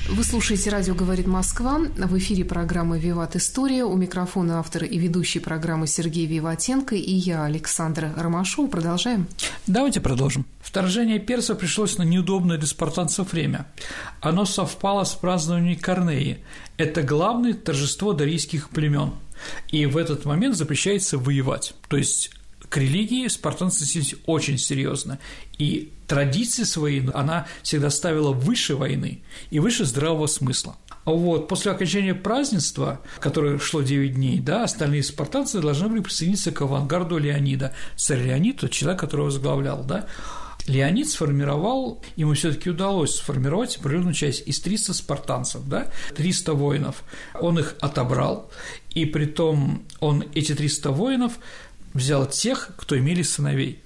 [0.07, 1.79] Вы слушаете «Радио говорит Москва».
[1.79, 3.85] В эфире программы «Виват История».
[3.85, 8.67] У микрофона автор и ведущий программы Сергей Виватенко и я, Александра Ромашова.
[8.67, 9.25] Продолжаем?
[9.65, 10.45] Давайте продолжим.
[10.61, 13.65] Вторжение персов пришлось на неудобное для спартанцев время.
[14.21, 16.37] Оно совпало с празднованием Корнеи.
[16.77, 19.13] Это главное торжество дарийских племен–
[19.69, 21.73] и в этот момент запрещается воевать.
[21.87, 22.31] То есть
[22.69, 25.19] к религии спартанцы относились очень серьезно.
[25.57, 30.77] И традиции свои она всегда ставила выше войны и выше здравого смысла.
[31.05, 36.61] Вот, после окончания празднества, которое шло 9 дней, да, остальные спартанцы должны были присоединиться к
[36.61, 37.73] авангарду Леонида.
[37.95, 40.05] Царь Леонид, тот человек, который возглавлял, да,
[40.69, 47.03] Леонид сформировал, ему все таки удалось сформировать определенную часть из 300 спартанцев, да, 300 воинов.
[47.41, 48.49] Он их отобрал,
[48.91, 51.39] и при том он эти 300 воинов
[51.93, 53.81] взял тех, кто имели сыновей.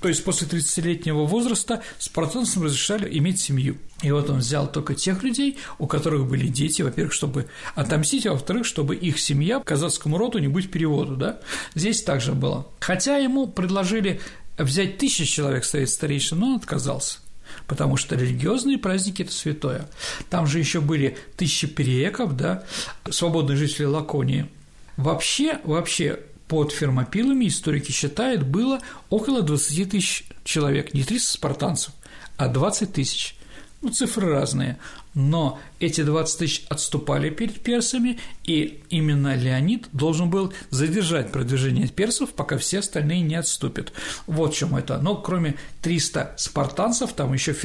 [0.00, 3.76] То есть после 30-летнего возраста спартанцам разрешали иметь семью.
[4.02, 8.32] И вот он взял только тех людей, у которых были дети, во-первых, чтобы отомстить, а
[8.32, 11.38] во-вторых, чтобы их семья казацкому роду не быть переводу, да.
[11.76, 12.66] Здесь также было.
[12.80, 14.20] Хотя ему предложили
[14.64, 17.18] взять тысячу человек стоит старейшин, но он отказался
[17.66, 19.88] потому что религиозные праздники– это святое.
[20.30, 22.64] Там же еще были тысячи перееков, да,
[23.10, 24.48] свободные жители Лаконии.
[24.96, 31.94] Вообще, вообще под фермопилами историки считают было около 20 тысяч человек, не 300 спартанцев,
[32.36, 33.36] а 20 тысяч.
[33.80, 34.78] Ну, цифры разные,
[35.14, 42.30] но эти 20 тысяч отступали перед персами, и именно Леонид должен был задержать продвижение персов,
[42.30, 43.92] пока все остальные не отступят.
[44.26, 44.98] Вот в чем это.
[44.98, 47.58] Но кроме 300 спартанцев, там еще в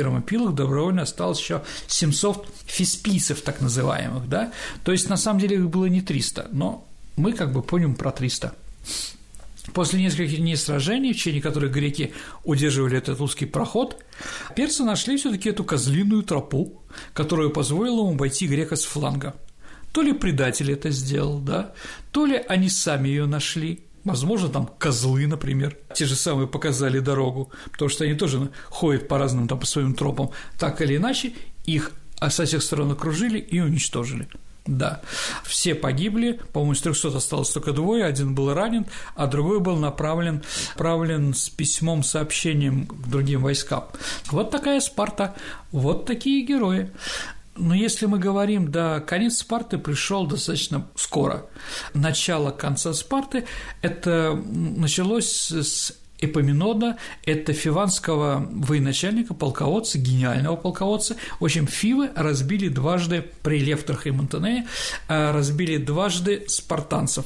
[0.51, 4.51] добровольно осталось еще 700 фиспийцев, так называемых, да?
[4.83, 8.11] То есть, на самом деле, их было не 300, но мы как бы поняли про
[8.11, 8.53] 300.
[9.73, 14.03] После нескольких дней сражений, в течение которых греки удерживали этот узкий проход,
[14.55, 16.81] персы нашли все таки эту козлиную тропу,
[17.13, 19.35] которая позволила им обойти грека с фланга.
[19.91, 21.73] То ли предатель это сделал, да,
[22.11, 27.51] то ли они сами ее нашли, Возможно, там козлы, например, те же самые показали дорогу,
[27.73, 30.31] потому что они тоже ходят по разным там по своим тропам.
[30.57, 31.33] Так или иначе,
[31.65, 31.91] их
[32.29, 34.29] со всех сторон окружили и уничтожили.
[34.67, 35.01] Да,
[35.43, 40.43] все погибли, по-моему, из 300 осталось только двое, один был ранен, а другой был направлен,
[40.75, 43.85] направлен с письмом, сообщением к другим войскам.
[44.29, 45.35] Вот такая Спарта,
[45.71, 46.91] вот такие герои.
[47.55, 51.45] Но если мы говорим, да, конец Спарты пришел достаточно скоро.
[51.93, 53.45] Начало конца Спарты–
[53.81, 61.15] это началось с Эпоминода– это фиванского военачальника, полководца, гениального полководца.
[61.39, 64.65] В общем, Фивы разбили дважды при Левтрах и Монтенее,
[65.07, 67.25] а, разбили дважды спартанцев.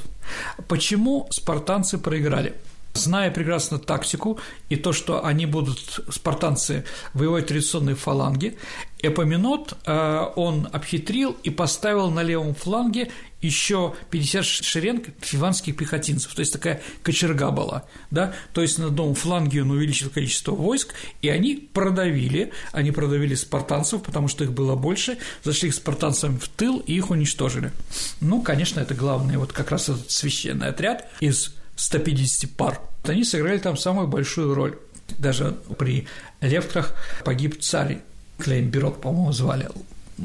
[0.68, 2.54] Почему спартанцы проиграли?
[2.94, 8.58] Зная прекрасно тактику и то, что они будут, спартанцы, воевать традиционные фаланги,
[9.04, 16.42] Эпоминот, а, он обхитрил и поставил на левом фланге еще 50 шеренг фиванских пехотинцев, то
[16.42, 21.30] есть такая кочерга была, да, то есть на одном фланге он увеличил количество войск, и
[21.30, 26.78] они продавили, они продавили спартанцев, потому что их было больше, зашли к спартанцам в тыл
[26.86, 27.72] и их уничтожили.
[28.20, 32.82] Ну, конечно, это главный вот как раз этот священный отряд из 150 пар.
[33.04, 34.78] Они сыграли там самую большую роль.
[35.18, 36.08] Даже при
[36.40, 36.94] Левтрах
[37.26, 38.02] погиб царь
[38.38, 39.70] Клейнберот, по-моему, звали,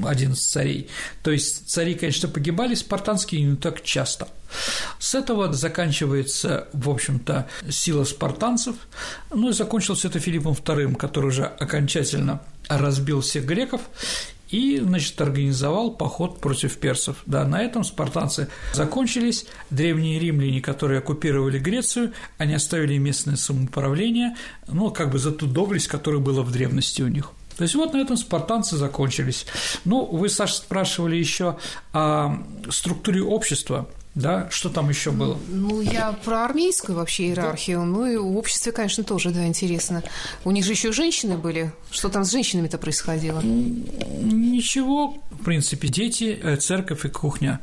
[0.05, 0.89] один из царей.
[1.23, 4.29] То есть цари, конечно, погибали спартанские не так часто.
[4.99, 8.77] С этого заканчивается, в общем-то, сила спартанцев.
[9.31, 13.83] Ну и закончилось это Филиппом II, который уже окончательно разбил всех греков
[14.51, 17.23] и, значит, организовал поход против персов.
[17.27, 19.47] Да, на этом спартанцы закончились.
[19.71, 24.37] Древние римляне, которые оккупировали Грецию, они оставили местное самоуправление,
[24.69, 27.33] ну, как бы за ту доблесть, которая была в древности у них.
[27.57, 29.47] То есть вот на этом спартанцы закончились.
[29.85, 31.57] Ну, вы, Саша, спрашивали еще
[31.93, 32.39] о
[32.71, 35.39] структуре общества да, что там еще было?
[35.49, 37.81] Ну, я про армейскую вообще иерархию.
[37.81, 37.85] Да.
[37.85, 40.03] Ну и в обществе, конечно, тоже, да, интересно.
[40.43, 41.71] У них же еще женщины были.
[41.91, 43.43] Что там с женщинами-то происходило?
[43.43, 47.61] Ничего, в принципе, дети, э, церковь и кухня.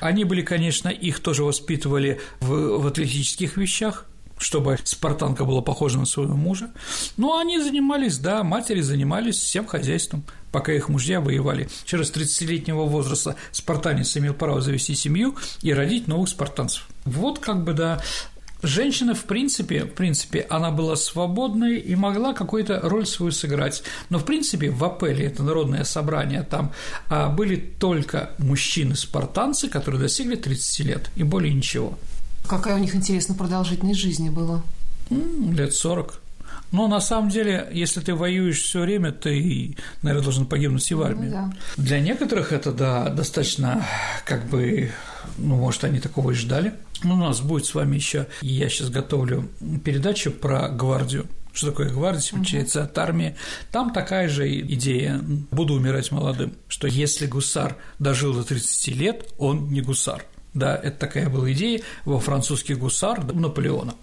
[0.00, 4.06] Они были, конечно, их тоже воспитывали в, в атлетических вещах,
[4.38, 6.70] чтобы спартанка была похожа на своего мужа.
[7.18, 11.68] Но они занимались, да, матери занимались всем хозяйством, пока их мужья воевали.
[11.84, 16.86] Через 30-летнего возраста спартанец имел право завести семью и родить новых спартанцев.
[17.04, 18.00] Вот как бы, да,
[18.62, 23.82] Женщина, в принципе, в принципе, она была свободной и могла какую-то роль свою сыграть.
[24.10, 26.72] Но, в принципе, в Апеле, это народное собрание, там
[27.08, 31.98] а, были только мужчины-спартанцы, которые достигли 30 лет, и более ничего.
[32.46, 34.62] Какая у них, интересно, продолжительность жизни была?
[35.08, 36.19] Лет сорок.
[36.72, 41.02] Но на самом деле, если ты воюешь все время, ты, наверное, должен погибнуть и в
[41.02, 41.26] армии.
[41.26, 41.52] Ну, да.
[41.76, 43.84] Для некоторых это, да, достаточно,
[44.24, 44.90] как бы,
[45.36, 46.74] ну, может, они такого и ждали.
[47.02, 49.48] Ну, у нас будет с вами еще, я сейчас готовлю
[49.84, 51.26] передачу про гвардию.
[51.52, 53.34] Что такое гвардия, получается, от армии.
[53.72, 59.68] Там такая же идея «буду умирать молодым», что если гусар дожил до 30 лет, он
[59.70, 60.24] не гусар.
[60.54, 63.94] Да, это такая была идея во французских гусар Наполеона.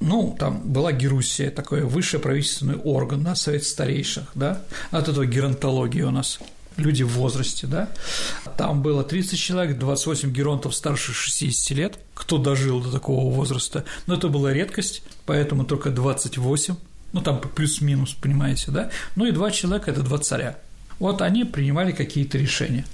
[0.00, 6.06] Ну, там была Геруссия, такой высший правительственный орган, да, совет старейших, да, от этого геронтология
[6.06, 6.38] у нас
[6.78, 7.90] люди в возрасте, да.
[8.56, 13.84] Там было 30 человек, 28 геронтов старше 60 лет, кто дожил до такого возраста.
[14.06, 16.76] Но это была редкость, поэтому только 28,
[17.12, 18.90] ну, там плюс-минус, понимаете, да.
[19.16, 20.58] Ну и два человека– это два царя–
[21.00, 22.84] вот они принимали какие-то решения.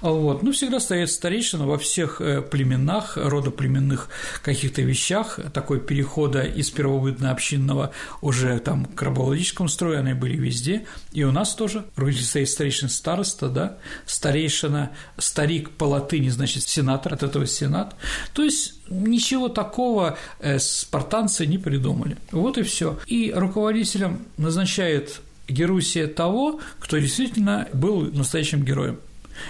[0.00, 0.42] Вот.
[0.42, 4.08] Ну, всегда стоит старейшина во всех э, племенах, родоплеменных
[4.42, 7.92] каких-то вещах, такой перехода из первобытно-общинного
[8.22, 12.88] уже там к рабовладельческому строю, они были везде, и у нас тоже руководитель стоит старейшин
[12.88, 17.96] староста, да, старейшина, старик по латыни, значит, сенатор, от этого сенат,
[18.32, 22.16] то есть Ничего такого э, спартанцы не придумали.
[22.32, 22.98] Вот и все.
[23.06, 29.00] И руководителем назначает Герусия того, кто действительно был настоящим героем.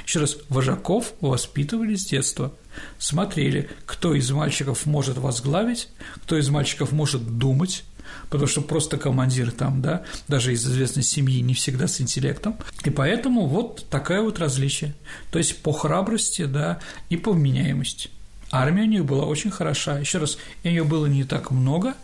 [0.07, 2.53] Еще раз, вожаков воспитывали с детства,
[2.99, 7.85] смотрели, кто из мальчиков может возглавить, кто из мальчиков может думать,
[8.31, 12.91] потому что просто командир там, да, даже из известной семьи не всегда с интеллектом, и
[12.91, 14.95] поэтому вот такое вот различие,
[15.31, 18.11] то есть по храбрости, да, и по вменяемости.
[18.51, 19.99] Армия у них была очень хороша.
[19.99, 21.95] Еще раз, ее было не так много,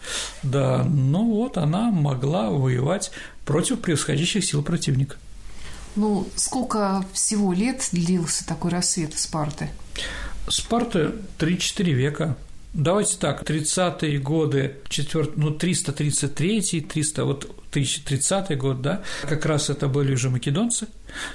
[0.42, 3.11] да, но вот она могла воевать
[3.46, 5.16] против превосходящих сил противника.
[5.96, 9.70] Ну, сколько всего лет длился такой рассвет Спарты?
[10.48, 12.37] Спарты 3-4 века.
[12.74, 19.88] Давайте так, 30-е годы, 4, ну, 333 300, вот 1030 год, да, как раз это
[19.88, 20.87] были уже македонцы,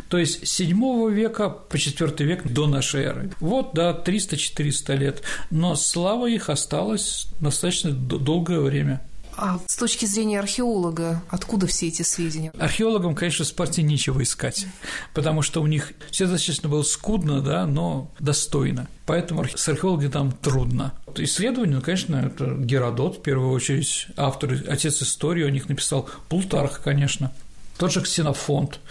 [0.07, 3.31] то есть с 7 века по 4 век до нашей эры.
[3.39, 5.21] Вот, да, 300-400 лет,
[5.51, 9.01] но слава их осталась достаточно долгое время.
[9.41, 12.51] А с точки зрения археолога, откуда все эти сведения?
[12.59, 14.67] Археологам, конечно, в спорте нечего искать,
[15.13, 18.89] потому что у них все достаточно было скудно, да, но достойно.
[19.05, 20.93] Поэтому с археологами там трудно.
[21.15, 26.81] Исследование, ну, конечно, это Геродот, в первую очередь, автор, отец истории, о них написал Плутарх,
[26.83, 27.31] конечно.
[27.79, 28.81] Тот же Ксенофонт,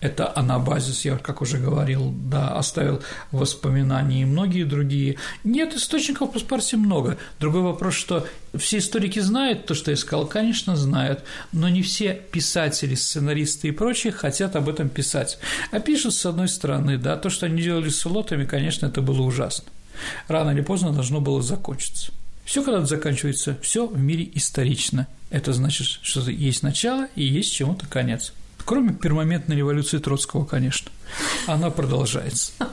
[0.00, 5.16] это анабазис, я, как уже говорил, да, оставил воспоминания и многие другие.
[5.42, 7.18] Нет, источников по Спарсе много.
[7.40, 12.14] Другой вопрос, что все историки знают то, что я сказал, конечно, знают, но не все
[12.14, 15.40] писатели, сценаристы и прочие хотят об этом писать.
[15.72, 19.22] А пишут, с одной стороны, да, то, что они делали с лотами, конечно, это было
[19.22, 19.64] ужасно.
[20.28, 22.12] Рано или поздно должно было закончиться.
[22.46, 25.08] Все когда-то заканчивается, все в мире исторично.
[25.30, 28.32] Это значит, что есть начало и есть чему-то конец.
[28.64, 30.90] Кроме пермоментной революции Троцкого, конечно–
[31.46, 32.52] Она продолжается.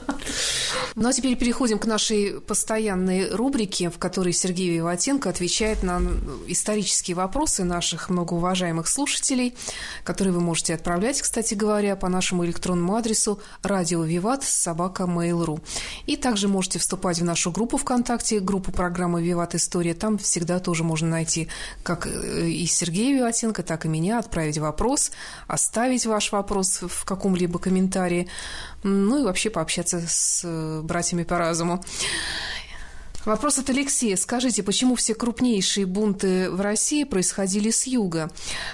[0.96, 6.00] Ну а теперь переходим к нашей постоянной рубрике, в которой Сергей Виватенко отвечает на
[6.46, 9.56] исторические вопросы наших многоуважаемых слушателей,
[10.04, 15.60] которые вы можете отправлять, кстати говоря, по нашему электронному адресу радио Виват собака Mail.ru.
[16.06, 19.94] И также можете вступать в нашу группу ВКонтакте, группу программы Виват История.
[19.94, 21.48] Там всегда тоже можно найти
[21.82, 25.10] как э, и Сергея Виватенко, так и меня, отправить вопрос,
[25.48, 28.23] оставить ваш вопрос в каком-либо комментарии
[28.82, 31.82] ну и вообще пообщаться с э, братьями по разуму.
[33.24, 34.16] Вопрос от Алексея.
[34.16, 38.30] Скажите, почему все крупнейшие бунты в России происходили с юга?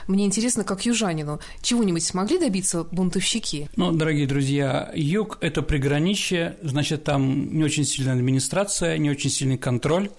[0.09, 1.39] Мне интересно, как южанину.
[1.63, 3.69] Чего-нибудь смогли добиться бунтовщики?
[3.77, 9.57] Ну, дорогие друзья, юг– это приграничье, значит, там не очень сильная администрация, не очень сильный
[9.57, 10.11] контроль,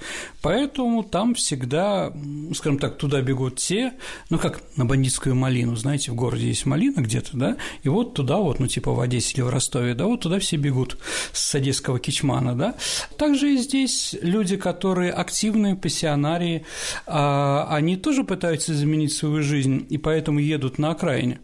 [0.42, 2.14] поэтому там всегда,
[2.56, 3.94] скажем так, туда бегут те,
[4.30, 8.38] ну, как на бандитскую малину, знаете, в городе есть малина где-то, да, и вот туда
[8.38, 10.98] вот, ну, типа в Одессе или в Ростове, да, вот туда все бегут
[11.34, 12.76] с одесского кичмана, да.
[13.18, 16.66] Также и здесь люди, которые активные, пассионарии,
[17.06, 21.40] а, они тоже пытаются изменить свою жизнь, и поэтому едут на окраине.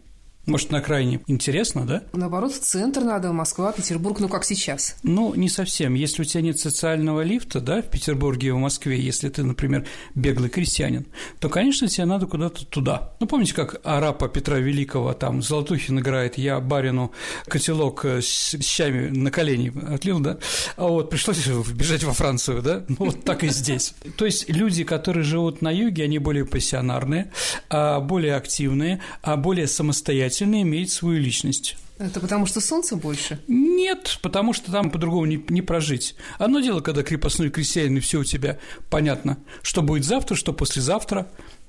[0.48, 2.02] Может, на крайне интересно, да?
[2.14, 4.96] Наоборот, в центр надо, Москва, Петербург, ну как сейчас.
[5.02, 5.92] Ну, не совсем.
[5.92, 9.86] Если у тебя нет социального лифта, да, в Петербурге и в Москве, если ты, например,
[10.14, 11.06] беглый крестьянин,
[11.38, 13.12] то, конечно, тебе надо куда-то туда.
[13.20, 17.12] Ну, помните, как арапа Петра Великого, там, Золотухин играет, я барину
[17.46, 20.38] котелок с щами на колени отлил, да?
[20.76, 22.84] А вот пришлось бежать во Францию, да?
[22.88, 23.92] Ну, вот так и здесь.
[24.16, 27.32] То есть люди, которые живут на юге, они более пассионарные,
[27.68, 31.76] а более активные, а более самостоятельные обязательно иметь свою личность.
[31.98, 33.40] Это потому что солнца больше?
[33.48, 36.14] Нет, потому что там по-другому не, не прожить.
[36.38, 38.58] Одно дело, когда крепостной крестьянин, и все у тебя
[38.88, 41.26] понятно, что будет завтра, что послезавтра,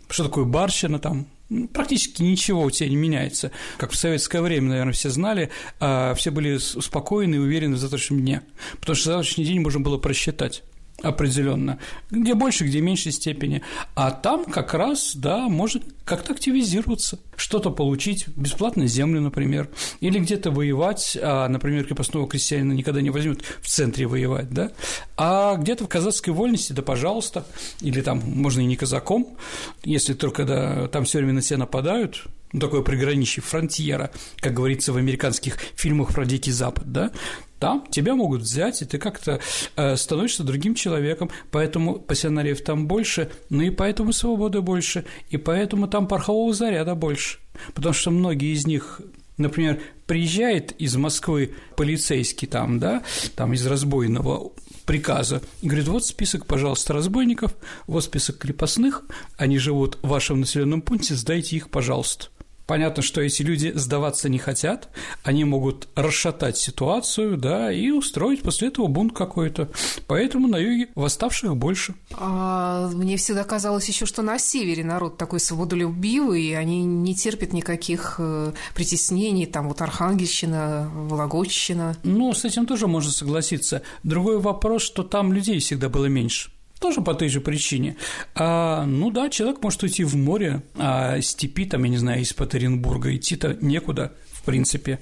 [0.08, 1.26] что такое барщина там,
[1.74, 3.52] практически ничего у тебя не меняется.
[3.78, 5.50] Как в советское время, наверное, все знали,
[5.80, 8.42] а все были спокойны и уверены в завтрашнем дне,
[8.80, 10.64] потому что завтрашний день можно было просчитать
[11.02, 11.80] определенно,
[12.10, 13.62] где больше, где меньшей степени.
[13.96, 19.70] А там как раз, да, может как-то активизироваться, что-то получить, бесплатную землю, например,
[20.00, 24.72] или где-то воевать, а, например, крепостного крестьянина никогда не возьмут в центре воевать, да,
[25.18, 27.46] а где-то в казацкой вольности, да, пожалуйста,
[27.82, 29.38] или там можно и не казаком,
[29.84, 34.92] если только да, там все время на тебя нападают, ну, такое приграничье, фронтьера, как говорится
[34.92, 37.12] в американских фильмах про Дикий Запад, да,
[37.60, 39.40] там тебя могут взять, и ты как-то
[39.76, 45.88] э, становишься другим человеком, поэтому пассионариев там больше, ну и поэтому свободы больше, и поэтому
[45.88, 47.40] там порохового заряда больше,
[47.74, 49.02] потому что многие из них
[49.40, 53.04] Например, приезжает из Москвы полицейский там, да,
[53.38, 54.52] там из разбойного
[54.86, 57.56] приказа и говорит, вот список, пожалуйста, разбойников,
[57.88, 59.04] вот список крепостных,
[59.38, 62.28] они живут в вашем населенном пункте, сдайте их, пожалуйста.
[62.70, 64.90] Понятно, что эти люди сдаваться не хотят,
[65.24, 69.72] они могут расшатать ситуацию, да, и устроить после этого бунт какой-то.
[70.06, 71.96] Поэтому на юге восставших больше.
[72.12, 77.54] А мне всегда казалось еще, что на севере народ такой свободолюбивый, и они не терпят
[77.54, 81.98] никаких э, притеснений, там вот Архангельщина, Вологодчина.
[82.04, 83.82] Ну, с этим тоже можно согласиться.
[84.04, 86.52] Другой вопрос, что там людей всегда было меньше.
[86.80, 87.98] Тоже по той же причине.
[88.36, 92.56] А, ну да, человек может уйти в море, а степи, там, я не знаю, из-под
[92.56, 95.00] идти-то некуда, в принципе.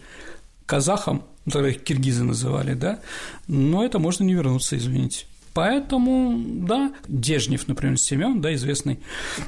[0.66, 3.00] Казахам, ну, тогда их киргизы называли, да,
[3.48, 5.26] но это можно не вернуться, извините.
[5.54, 9.00] Поэтому, да, Дежнев, например, Семен, да, известный,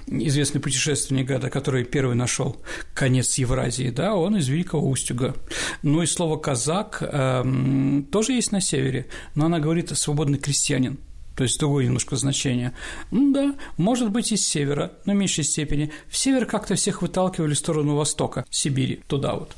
[0.08, 2.58] известный путешественник, да, который первый нашел
[2.96, 5.36] конец Евразии, да, он из Великого Устюга.
[5.84, 9.06] Ну и слово «казак» э, тоже есть на севере,
[9.36, 10.98] но она говорит «свободный крестьянин»
[11.40, 12.74] то есть другое немножко значение.
[13.12, 15.90] Ну да, может быть, из севера, но в меньшей степени.
[16.10, 19.56] В север как-то всех выталкивали в сторону востока, Сибири, туда вот.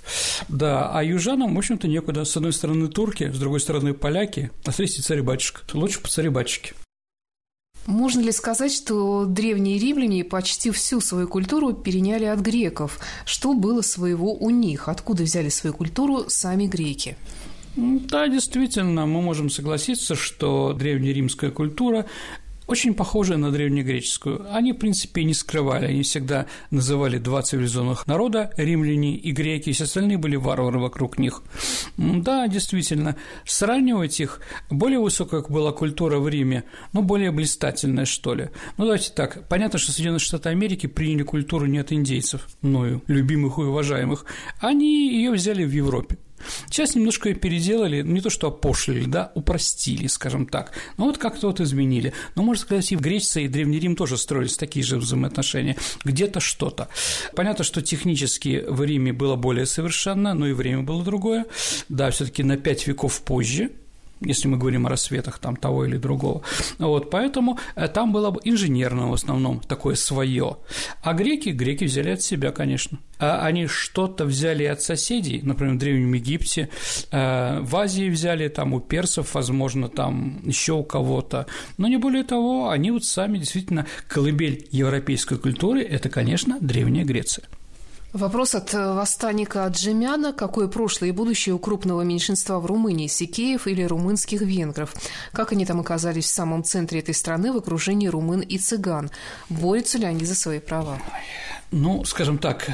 [0.47, 2.23] Да, а южанам, в общем-то, некуда.
[2.23, 5.61] С одной стороны турки, с другой стороны поляки, а с третьей царь-батюшка.
[5.73, 6.75] Лучше по царе-батюшке.
[7.88, 12.99] Можно ли сказать, что древние римляне почти всю свою культуру переняли от греков?
[13.25, 14.88] Что было своего у них?
[14.88, 17.17] Откуда взяли свою культуру сами греки?
[17.76, 22.05] Да, действительно, мы можем согласиться, что древнеримская культура
[22.72, 24.47] очень похожая на древнегреческую.
[24.53, 29.74] Они, в принципе, не скрывали, они всегда называли два цивилизованных народа, римляне и греки, и
[29.74, 31.43] все остальные были варвары вокруг них.
[31.97, 36.63] Да, действительно, сравнивать их, более высокая была культура в Риме,
[36.93, 38.49] но более блистательная, что ли.
[38.78, 43.57] Ну, давайте так, понятно, что Соединенные Штаты Америки приняли культуру не от индейцев, мною, любимых
[43.57, 44.26] и уважаемых,
[44.59, 46.17] они ее взяли в Европе.
[46.68, 50.72] Сейчас немножко ее переделали, не то что опошлили, да, упростили, скажем так.
[50.98, 52.14] Ну вот как-то вот изменили.
[52.36, 55.78] Но, можно сказать, и в Греции, и в Древний Рим тоже строились такие же взаимоотношения.
[56.04, 56.89] Где-то что-то.
[57.36, 61.46] Понятно, что технически в Риме было более совершенно, но и время было другое.
[61.89, 63.72] Да, все таки на пять веков позже,
[64.22, 66.41] если мы говорим о рассветах там того или другого.
[66.78, 70.57] Вот, поэтому э, там было бы инженерное в основном такое свое.
[71.01, 72.99] А греки, греки взяли от себя, конечно.
[73.19, 76.69] А они что-то взяли от соседей, например, в Древнем Египте,
[77.11, 81.47] э, в Азии взяли, там у персов, возможно, там еще у кого-то.
[81.78, 87.45] Но не более того, они вот сами действительно колыбель европейской культуры– это, конечно, Древняя Греция.
[88.14, 90.34] Вопрос от э, восстанника Джемяна.
[90.34, 94.93] Какое прошлое и будущее у крупного меньшинства в Румынии, сикеев или румынских венгров?
[95.32, 99.12] Как они там оказались в самом центре этой страны в окружении румын и цыган?
[99.49, 100.97] Борются ли они за свои права?
[101.72, 102.70] Ну, скажем так,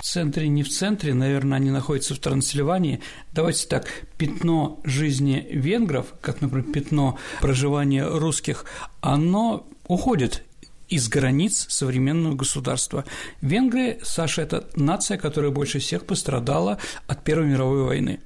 [0.00, 3.00] в центре, не в центре, наверное, они находятся в Трансильвании.
[3.32, 3.86] Давайте так,
[4.18, 8.66] пятно жизни венгров, как, например, пятно проживания русских,
[9.00, 10.44] оно уходит
[10.88, 13.04] из границ современного государства.
[13.40, 18.20] Венгрия, Саша, это нация, которая больше всех пострадала от Первой мировой войны,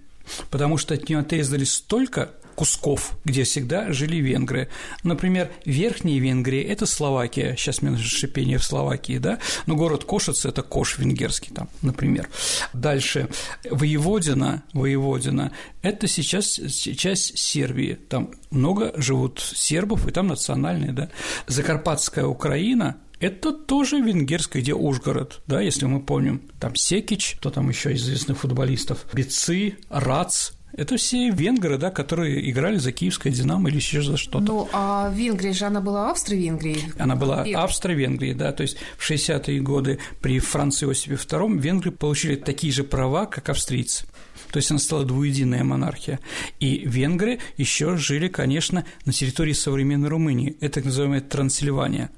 [0.50, 2.30] потому что от нее отрезали столько
[2.60, 4.68] кусков, где всегда жили венгры.
[5.02, 10.60] Например, Верхняя Венгрия– это Словакия, сейчас мне шипение в Словакии, да, но город Кошиц– это
[10.60, 12.28] Кош венгерский там, например.
[12.74, 13.30] Дальше,
[13.70, 15.52] Воеводина, Воеводина–
[15.82, 21.08] это сейчас часть Сербии, там много живут сербов, и там национальные, да.
[21.46, 26.42] Закарпатская Украина это тоже венгерская, где Ужгород, да, если мы помним.
[26.58, 32.76] Там Секич, кто там еще известных футболистов, Бицы, Рац, это все венгры, да, которые играли
[32.76, 34.40] за киевское «Динамо» или еще за что-то.
[34.40, 36.92] Ну, а Венгрия же, она была Австро-Венгрией?
[36.98, 42.36] Она была Австро-Венгрией, да, то есть в 60-е годы при Франции Иосифе II венгры получили
[42.36, 44.06] такие же права, как австрийцы.
[44.50, 46.18] То есть она стала двуединая монархия.
[46.58, 50.56] И венгры еще жили, конечно, на территории современной Румынии.
[50.60, 52.10] Это так называемая Трансильвания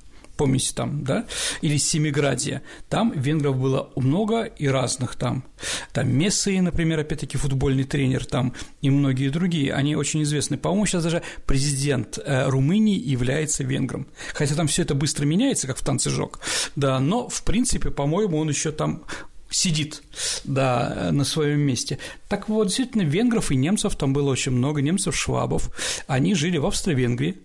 [0.43, 1.24] помните там, да,
[1.61, 5.45] или Семиградия, там венгров было много и разных там.
[5.93, 10.59] Там Мессы, например, опять-таки футбольный тренер там и многие другие, они очень известны.
[10.59, 14.09] По-моему, сейчас даже президент э, Румынии является венгром.
[14.34, 16.40] Хотя там все это быстро меняется, как в танце жог,
[16.74, 19.05] да, но, в принципе, по-моему, он еще там
[19.49, 20.03] сидит,
[20.43, 21.99] да, на своем месте.
[22.28, 25.70] Так вот, действительно, венгров и немцев там было очень много, немцев, швабов,
[26.09, 27.36] они жили в Австро-Венгрии,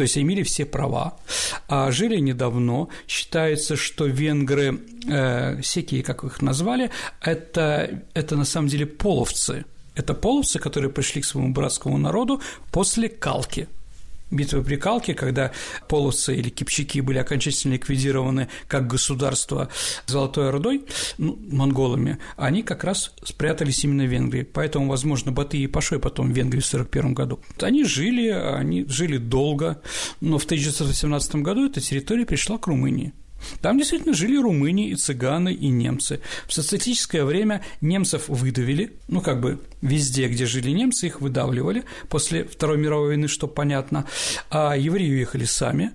[0.00, 1.12] то есть имели все права,
[1.68, 2.88] а жили недавно.
[3.06, 6.90] Считается, что венгры, э, всякие, как их назвали,
[7.20, 9.66] это, это на самом деле половцы.
[9.94, 12.40] Это половцы, которые пришли к своему братскому народу
[12.70, 13.68] после Калки–
[14.30, 15.52] битвы при Калке, когда
[15.88, 19.68] полосы или кипчаки были окончательно ликвидированы как государство
[20.06, 20.84] Золотой Ордой,
[21.18, 24.42] ну, монголами, они как раз спрятались именно в Венгрии.
[24.42, 27.40] Поэтому, возможно, Батый и Пашой потом в Венгрии в 1941 году.
[27.60, 29.80] Они жили, они жили долго,
[30.20, 33.12] но в 1918 году эта территория пришла к Румынии.
[33.60, 36.20] Там действительно жили румыни и цыганы, и немцы.
[36.46, 42.44] В социалистическое время немцев выдавили, ну, как бы везде, где жили немцы, их выдавливали после
[42.44, 44.06] Второй мировой войны, что понятно,
[44.50, 45.92] а евреи уехали сами,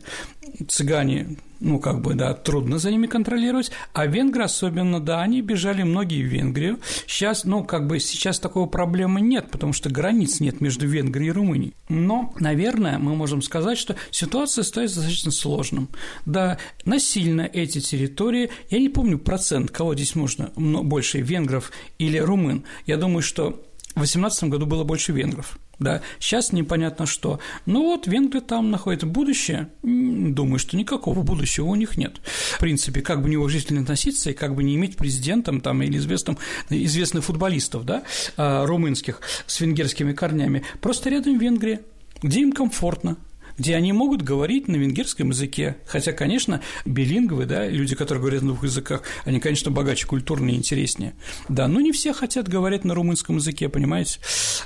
[0.67, 5.81] цыгане ну, как бы, да, трудно за ними контролировать, а венгры особенно, да, они бежали
[5.81, 6.79] многие в Венгрию.
[7.07, 11.31] Сейчас, ну, как бы, сейчас такой проблемы нет, потому что границ нет между Венгрией и
[11.31, 11.73] Румынией.
[11.89, 15.89] Но, наверное, мы можем сказать, что ситуация стоит достаточно сложным.
[16.27, 22.63] Да, насильно эти территории, я не помню процент, кого здесь можно больше, венгров или румын.
[22.85, 23.59] Я думаю, что
[23.95, 25.57] в 2018 году было больше венгров.
[25.79, 27.39] Да, сейчас непонятно что.
[27.65, 29.05] Ну вот, венгры там находятся.
[29.05, 29.69] Будущее?
[29.83, 32.21] Думаю, что никакого будущего у них нет.
[32.23, 36.37] В принципе, как бы неуважительно относиться и как бы не иметь президентом там или известным,
[36.69, 38.03] известных футболистов, да,
[38.37, 40.63] а, румынских с венгерскими корнями.
[40.81, 41.81] Просто рядом Венгрия,
[42.21, 43.17] где им комфортно,
[43.57, 45.77] где они могут говорить на венгерском языке.
[45.85, 51.13] Хотя, конечно, билинговые, да, люди, которые говорят на двух языках, они, конечно, богаче, культурнее, интереснее.
[51.49, 54.19] Да, но не все хотят говорить на румынском языке, понимаете?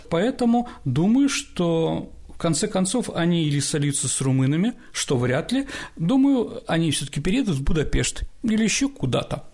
[0.09, 5.67] Поэтому думаю, что в конце концов, они или сольются с румынами, что вряд ли.
[5.97, 9.48] Думаю, они все таки переедут в Будапешт или еще куда-то.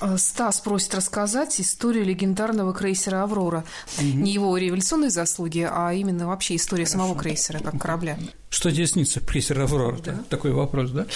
[0.00, 3.64] Э, Стас просит рассказать историю легендарного крейсера «Аврора».
[3.98, 4.06] Угу.
[4.06, 6.98] Не его революционные заслуги, а именно вообще история Хорошо.
[6.98, 8.18] самого крейсера, как корабля.
[8.50, 9.98] Что тебе снится, крейсер «Аврора»?
[10.04, 10.24] Да.
[10.30, 11.06] Такой вопрос, да?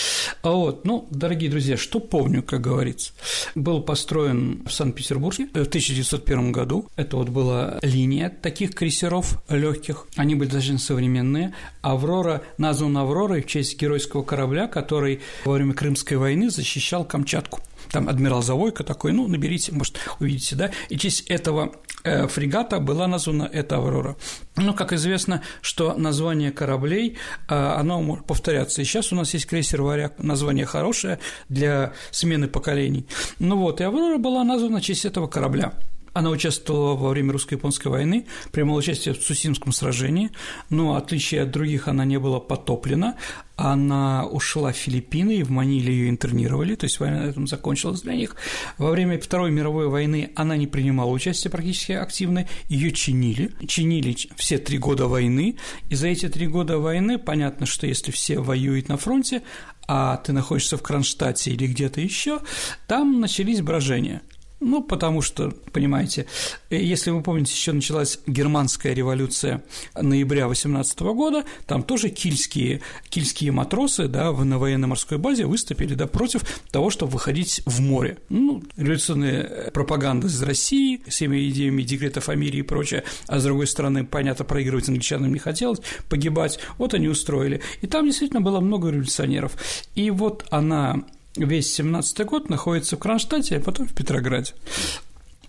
[0.42, 3.12] А вот, ну, дорогие друзья, что помню, как говорится.
[3.54, 6.88] Был построен в Санкт-Петербурге в 1901 году.
[6.96, 10.06] Это вот была линия таких крейсеров легких.
[10.16, 11.54] Они были достаточно современные.
[11.80, 17.60] «Аврора» назван «Авророй» в честь геройского корабля, который во время Крымской войны защищал Камчатку
[17.92, 21.72] там адмирал Завойко такой, ну, наберите, может, увидите, да, и честь этого
[22.04, 24.16] э, фрегата была названа эта «Аврора».
[24.56, 27.18] Ну, как известно, что название кораблей,
[27.48, 28.82] э, оно может повторяться.
[28.82, 31.18] И сейчас у нас есть крейсер «Варяг», название хорошее
[31.48, 33.06] для смены поколений.
[33.38, 35.72] Ну вот, и «Аврора» была названа в честь этого корабля.
[36.14, 40.30] Она участвовала во время русско-японской войны, принимала участие в Цусимском сражении,
[40.68, 43.16] но, в отличие от других, она не была потоплена.
[43.56, 48.00] Она ушла в Филиппины, и в Маниле ее интернировали, то есть война на этом закончилась
[48.00, 48.34] для них.
[48.76, 53.52] Во время Второй мировой войны она не принимала участие практически активно, ее чинили.
[53.66, 55.56] Чинили все три года войны,
[55.90, 59.42] и за эти три года войны понятно, что если все воюют на фронте,
[59.86, 62.40] а ты находишься в Кронштадте или где-то еще,
[62.86, 64.22] там начались брожения.
[64.64, 66.26] Ну, потому что, понимаете,
[66.70, 69.64] если вы помните, еще началась германская революция
[70.00, 76.42] ноября 18 года, там тоже кильские, кильские матросы да, на военно-морской базе выступили да, против
[76.70, 78.18] того, чтобы выходить в море.
[78.28, 83.66] Ну, революционная пропаганда из России всеми идеями декретов о мире и прочее, а с другой
[83.66, 87.60] стороны, понятно, проигрывать англичанам не хотелось, погибать, вот они устроили.
[87.80, 89.56] И там действительно было много революционеров.
[89.96, 91.02] И вот она
[91.36, 94.52] весь 17 год находится в Кронштадте, а потом в Петрограде.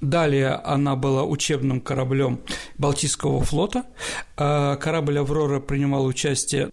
[0.01, 2.41] Далее она была учебным кораблем
[2.77, 3.85] Балтийского флота.
[4.35, 6.71] А корабль «Аврора» принимал участие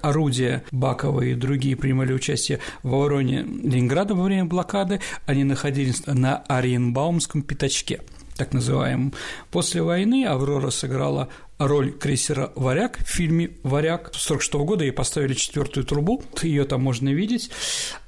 [0.00, 5.00] орудия Бакова и другие принимали участие в обороне Ленинграда во время блокады.
[5.26, 8.02] Они находились на Ариенбаумском пятачке
[8.36, 9.12] так называемом.
[9.50, 11.28] После войны «Аврора» сыграла
[11.58, 17.08] роль крейсера «Варяг» в фильме «Варяг» 46 года ей поставили четвертую трубу, ее там можно
[17.08, 17.50] видеть.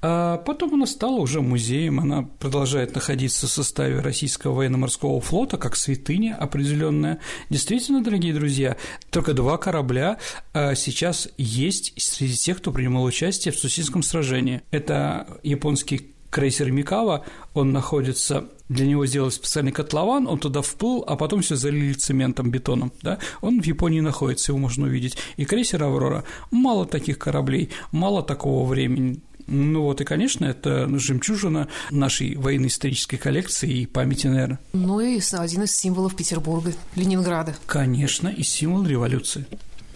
[0.02, 5.76] А потом она стала уже музеем, она продолжает находиться в составе российского военно-морского флота, как
[5.76, 7.18] святыня определенная.
[7.50, 8.76] Действительно, дорогие друзья,
[9.10, 10.18] только два корабля
[10.52, 14.62] а, сейчас есть среди тех, кто принимал участие в Сусинском сражении.
[14.70, 17.24] Это японский крейсер Микава,
[17.54, 22.52] он находится для него сделали специальный котлован, он туда вплыл, а потом все залили цементом,
[22.52, 25.16] бетоном, да, он в Японии находится, его можно увидеть.
[25.36, 26.22] И крейсер «Аврора»
[26.52, 33.80] мало таких кораблей, мало такого времени, ну вот и, конечно, это жемчужина нашей военно-исторической коллекции
[33.80, 34.60] и памяти, наверное.
[34.72, 37.56] Ну и один из символов Петербурга, Ленинграда.
[37.66, 39.46] Конечно, и символ революции.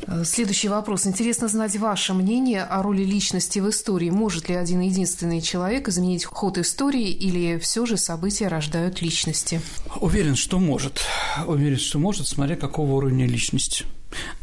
[0.07, 1.07] Э, следующий вопрос.
[1.07, 4.11] Интересно знать ваше мнение о роли личности в истории.
[4.11, 9.61] Может ли один единственный человек изменить ход истории или все же события рождают личности?
[10.01, 11.03] Уверен, что может.
[11.47, 13.85] Уверен, что может, смотря какого уровня личности.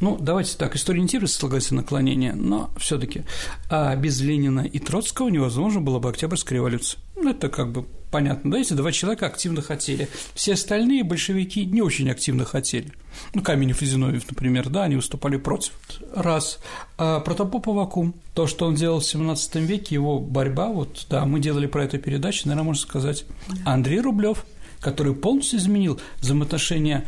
[0.01, 3.23] Ну, давайте так, история не терпит слагательное наклонение, но все таки
[3.69, 6.99] а без Ленина и Троцкого невозможно было бы Октябрьская революция.
[7.15, 10.07] Ну, это как бы понятно, да, эти два человека активно хотели.
[10.35, 12.91] Все остальные большевики не очень активно хотели.
[13.33, 15.73] Ну, Каменев и Зиновьев, например, да, они выступали против.
[16.13, 16.59] Раз.
[16.97, 21.39] А Протопоп Авакум, то, что он делал в 17 веке, его борьба, вот, да, мы
[21.39, 23.25] делали про эту передачу, наверное, можно сказать.
[23.65, 24.45] Андрей Рублев,
[24.79, 27.05] который полностью изменил взаимоотношения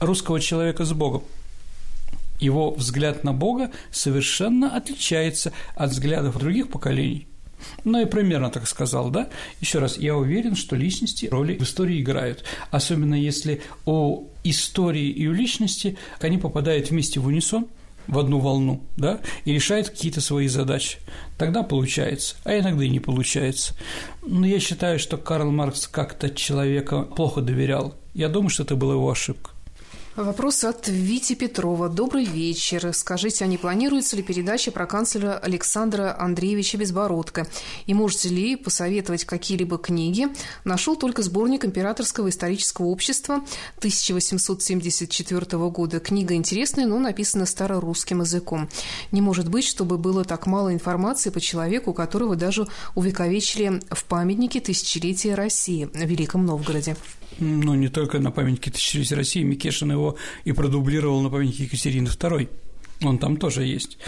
[0.00, 1.22] русского человека с Богом.
[2.40, 7.27] Его взгляд на Бога совершенно отличается от взглядов других поколений.
[7.84, 9.28] Ну и примерно так сказал, да?
[9.60, 15.26] Еще раз, я уверен, что личности роли в истории играют, особенно если у истории и
[15.26, 17.66] у личности они попадают вместе в унисон,
[18.08, 20.98] в одну волну, да, и решают какие-то свои задачи.
[21.36, 23.74] Тогда получается, а иногда и не получается.
[24.26, 27.94] Но я считаю, что Карл Маркс как-то человека плохо доверял.
[28.14, 29.50] Я думаю, что это была его ошибка.
[30.18, 31.88] Вопрос от Вити Петрова.
[31.88, 32.92] Добрый вечер.
[32.92, 37.46] Скажите, а не планируется ли передача про канцлера Александра Андреевича Безбородко?
[37.86, 40.26] И можете ли посоветовать какие-либо книги?
[40.64, 43.44] Нашел только сборник Императорского исторического общества
[43.76, 46.00] 1874 года.
[46.00, 48.68] Книга интересная, но написана старорусским языком.
[49.12, 52.66] Не может быть, чтобы было так мало информации по человеку, которого даже
[52.96, 56.96] увековечили в памятнике тысячелетия России в Великом Новгороде.
[57.38, 62.48] Ну, не только на памятнике тысячелетия России, Микешин его и продублировал на памятнике Екатерины II.
[63.02, 63.98] Он там тоже есть.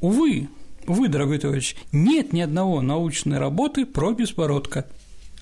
[0.00, 0.48] Увы,
[0.86, 4.86] увы, дорогой товарищ, нет ни одного научной работы про беспородка.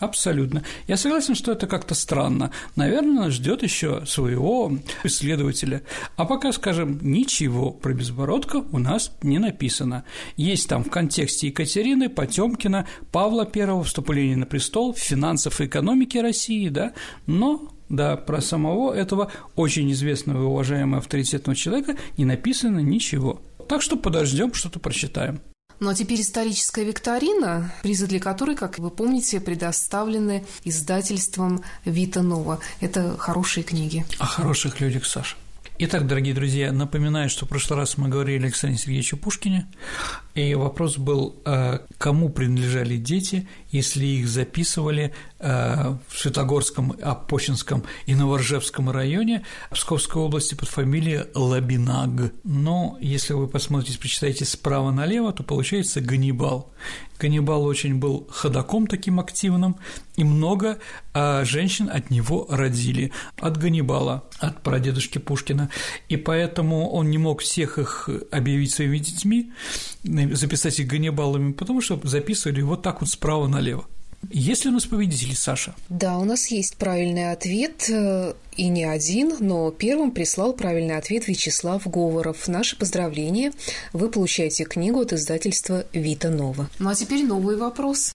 [0.01, 0.65] Абсолютно.
[0.89, 2.51] Я согласен, что это как-то странно.
[2.75, 4.73] Наверное, нас ждет еще своего
[5.05, 5.83] исследователя.
[6.17, 10.05] А пока, скажем, ничего про Безбородка у нас не написано.
[10.37, 16.71] Есть там в контексте Екатерины, Потемкина, Павла I, вступления на престол, финансов и экономики России,
[16.71, 16.95] да,
[17.27, 23.43] но да, про самого этого очень известного и уважаемого авторитетного человека не написано ничего.
[23.69, 25.41] Так что подождем, что-то прочитаем.
[25.81, 32.61] Ну а теперь историческая викторина, призы для которой, как вы помните, предоставлены издательством Вита Нова.
[32.81, 34.05] Это хорошие книги.
[34.19, 35.37] О хороших людях, Саша.
[35.79, 39.67] Итак, дорогие друзья, напоминаю, что в прошлый раз мы говорили о Александре Сергеевиче Пушкине,
[40.35, 48.15] И вопрос был, э, кому принадлежали дети, если их записывали э, в Светогорском, Апочинском и
[48.15, 52.33] Новоржевском районе Псковской области под фамилией Лабинаг.
[52.45, 56.73] Но если вы посмотрите, прочитаете справа налево, то получается Ганнибал.
[57.21, 59.77] Ганнибал очень был ходаком таким активным,
[60.17, 60.79] и много
[61.13, 65.71] а, женщин от него родили, от Ганнибала, от прадедушки Пушкина,
[66.09, 69.53] и поэтому он не мог всех их объявить своими детьми,
[70.35, 73.87] записать их Ганнибалами, потому что записывали вот так вот справа налево.
[74.29, 75.75] Есть ли у нас победители, Саша?
[75.89, 81.27] Да, у нас есть правильный ответ, э, и не один, но первым прислал правильный ответ
[81.27, 82.47] Вячеслав Говоров.
[82.47, 83.53] Наши поздравления.
[83.95, 86.69] Вы получаете книгу от издательства «Вита Нова».
[86.79, 88.13] Ну а теперь новый вопрос.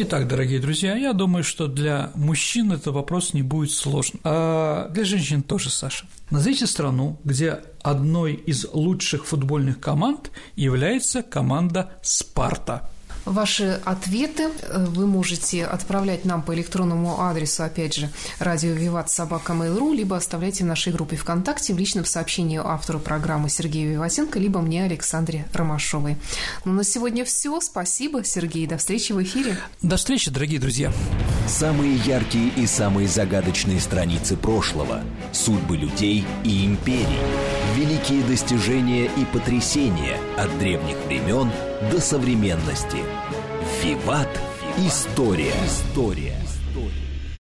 [0.00, 4.20] Итак, дорогие друзья, я думаю, что для мужчин этот вопрос не будет сложным.
[4.22, 6.06] А для женщин тоже, Саша.
[6.30, 12.88] Назовите страну, где одной из лучших футбольных команд является команда «Спарта».
[13.24, 19.52] Ваши ответы э, вы можете отправлять нам по электронному адресу, опять же, радио Виват собака
[19.52, 24.60] Mail.ru, либо оставляйте в нашей группе ВКонтакте в личном сообщении автору программы Сергею Виватенко, либо
[24.60, 26.16] мне, Александре Ромашовой.
[26.64, 27.60] Ну, на сегодня все.
[27.60, 28.66] Спасибо, Сергей.
[28.66, 29.58] До встречи в эфире.
[29.82, 30.92] До встречи, дорогие друзья.
[31.46, 35.02] Самые яркие и самые загадочные страницы прошлого,
[35.32, 37.06] судьбы людей и империй,
[37.74, 41.50] великие достижения и потрясения от древних времен
[41.90, 42.98] до современности–
[43.82, 44.28] Виват.
[44.78, 45.52] История.
[45.66, 46.37] История.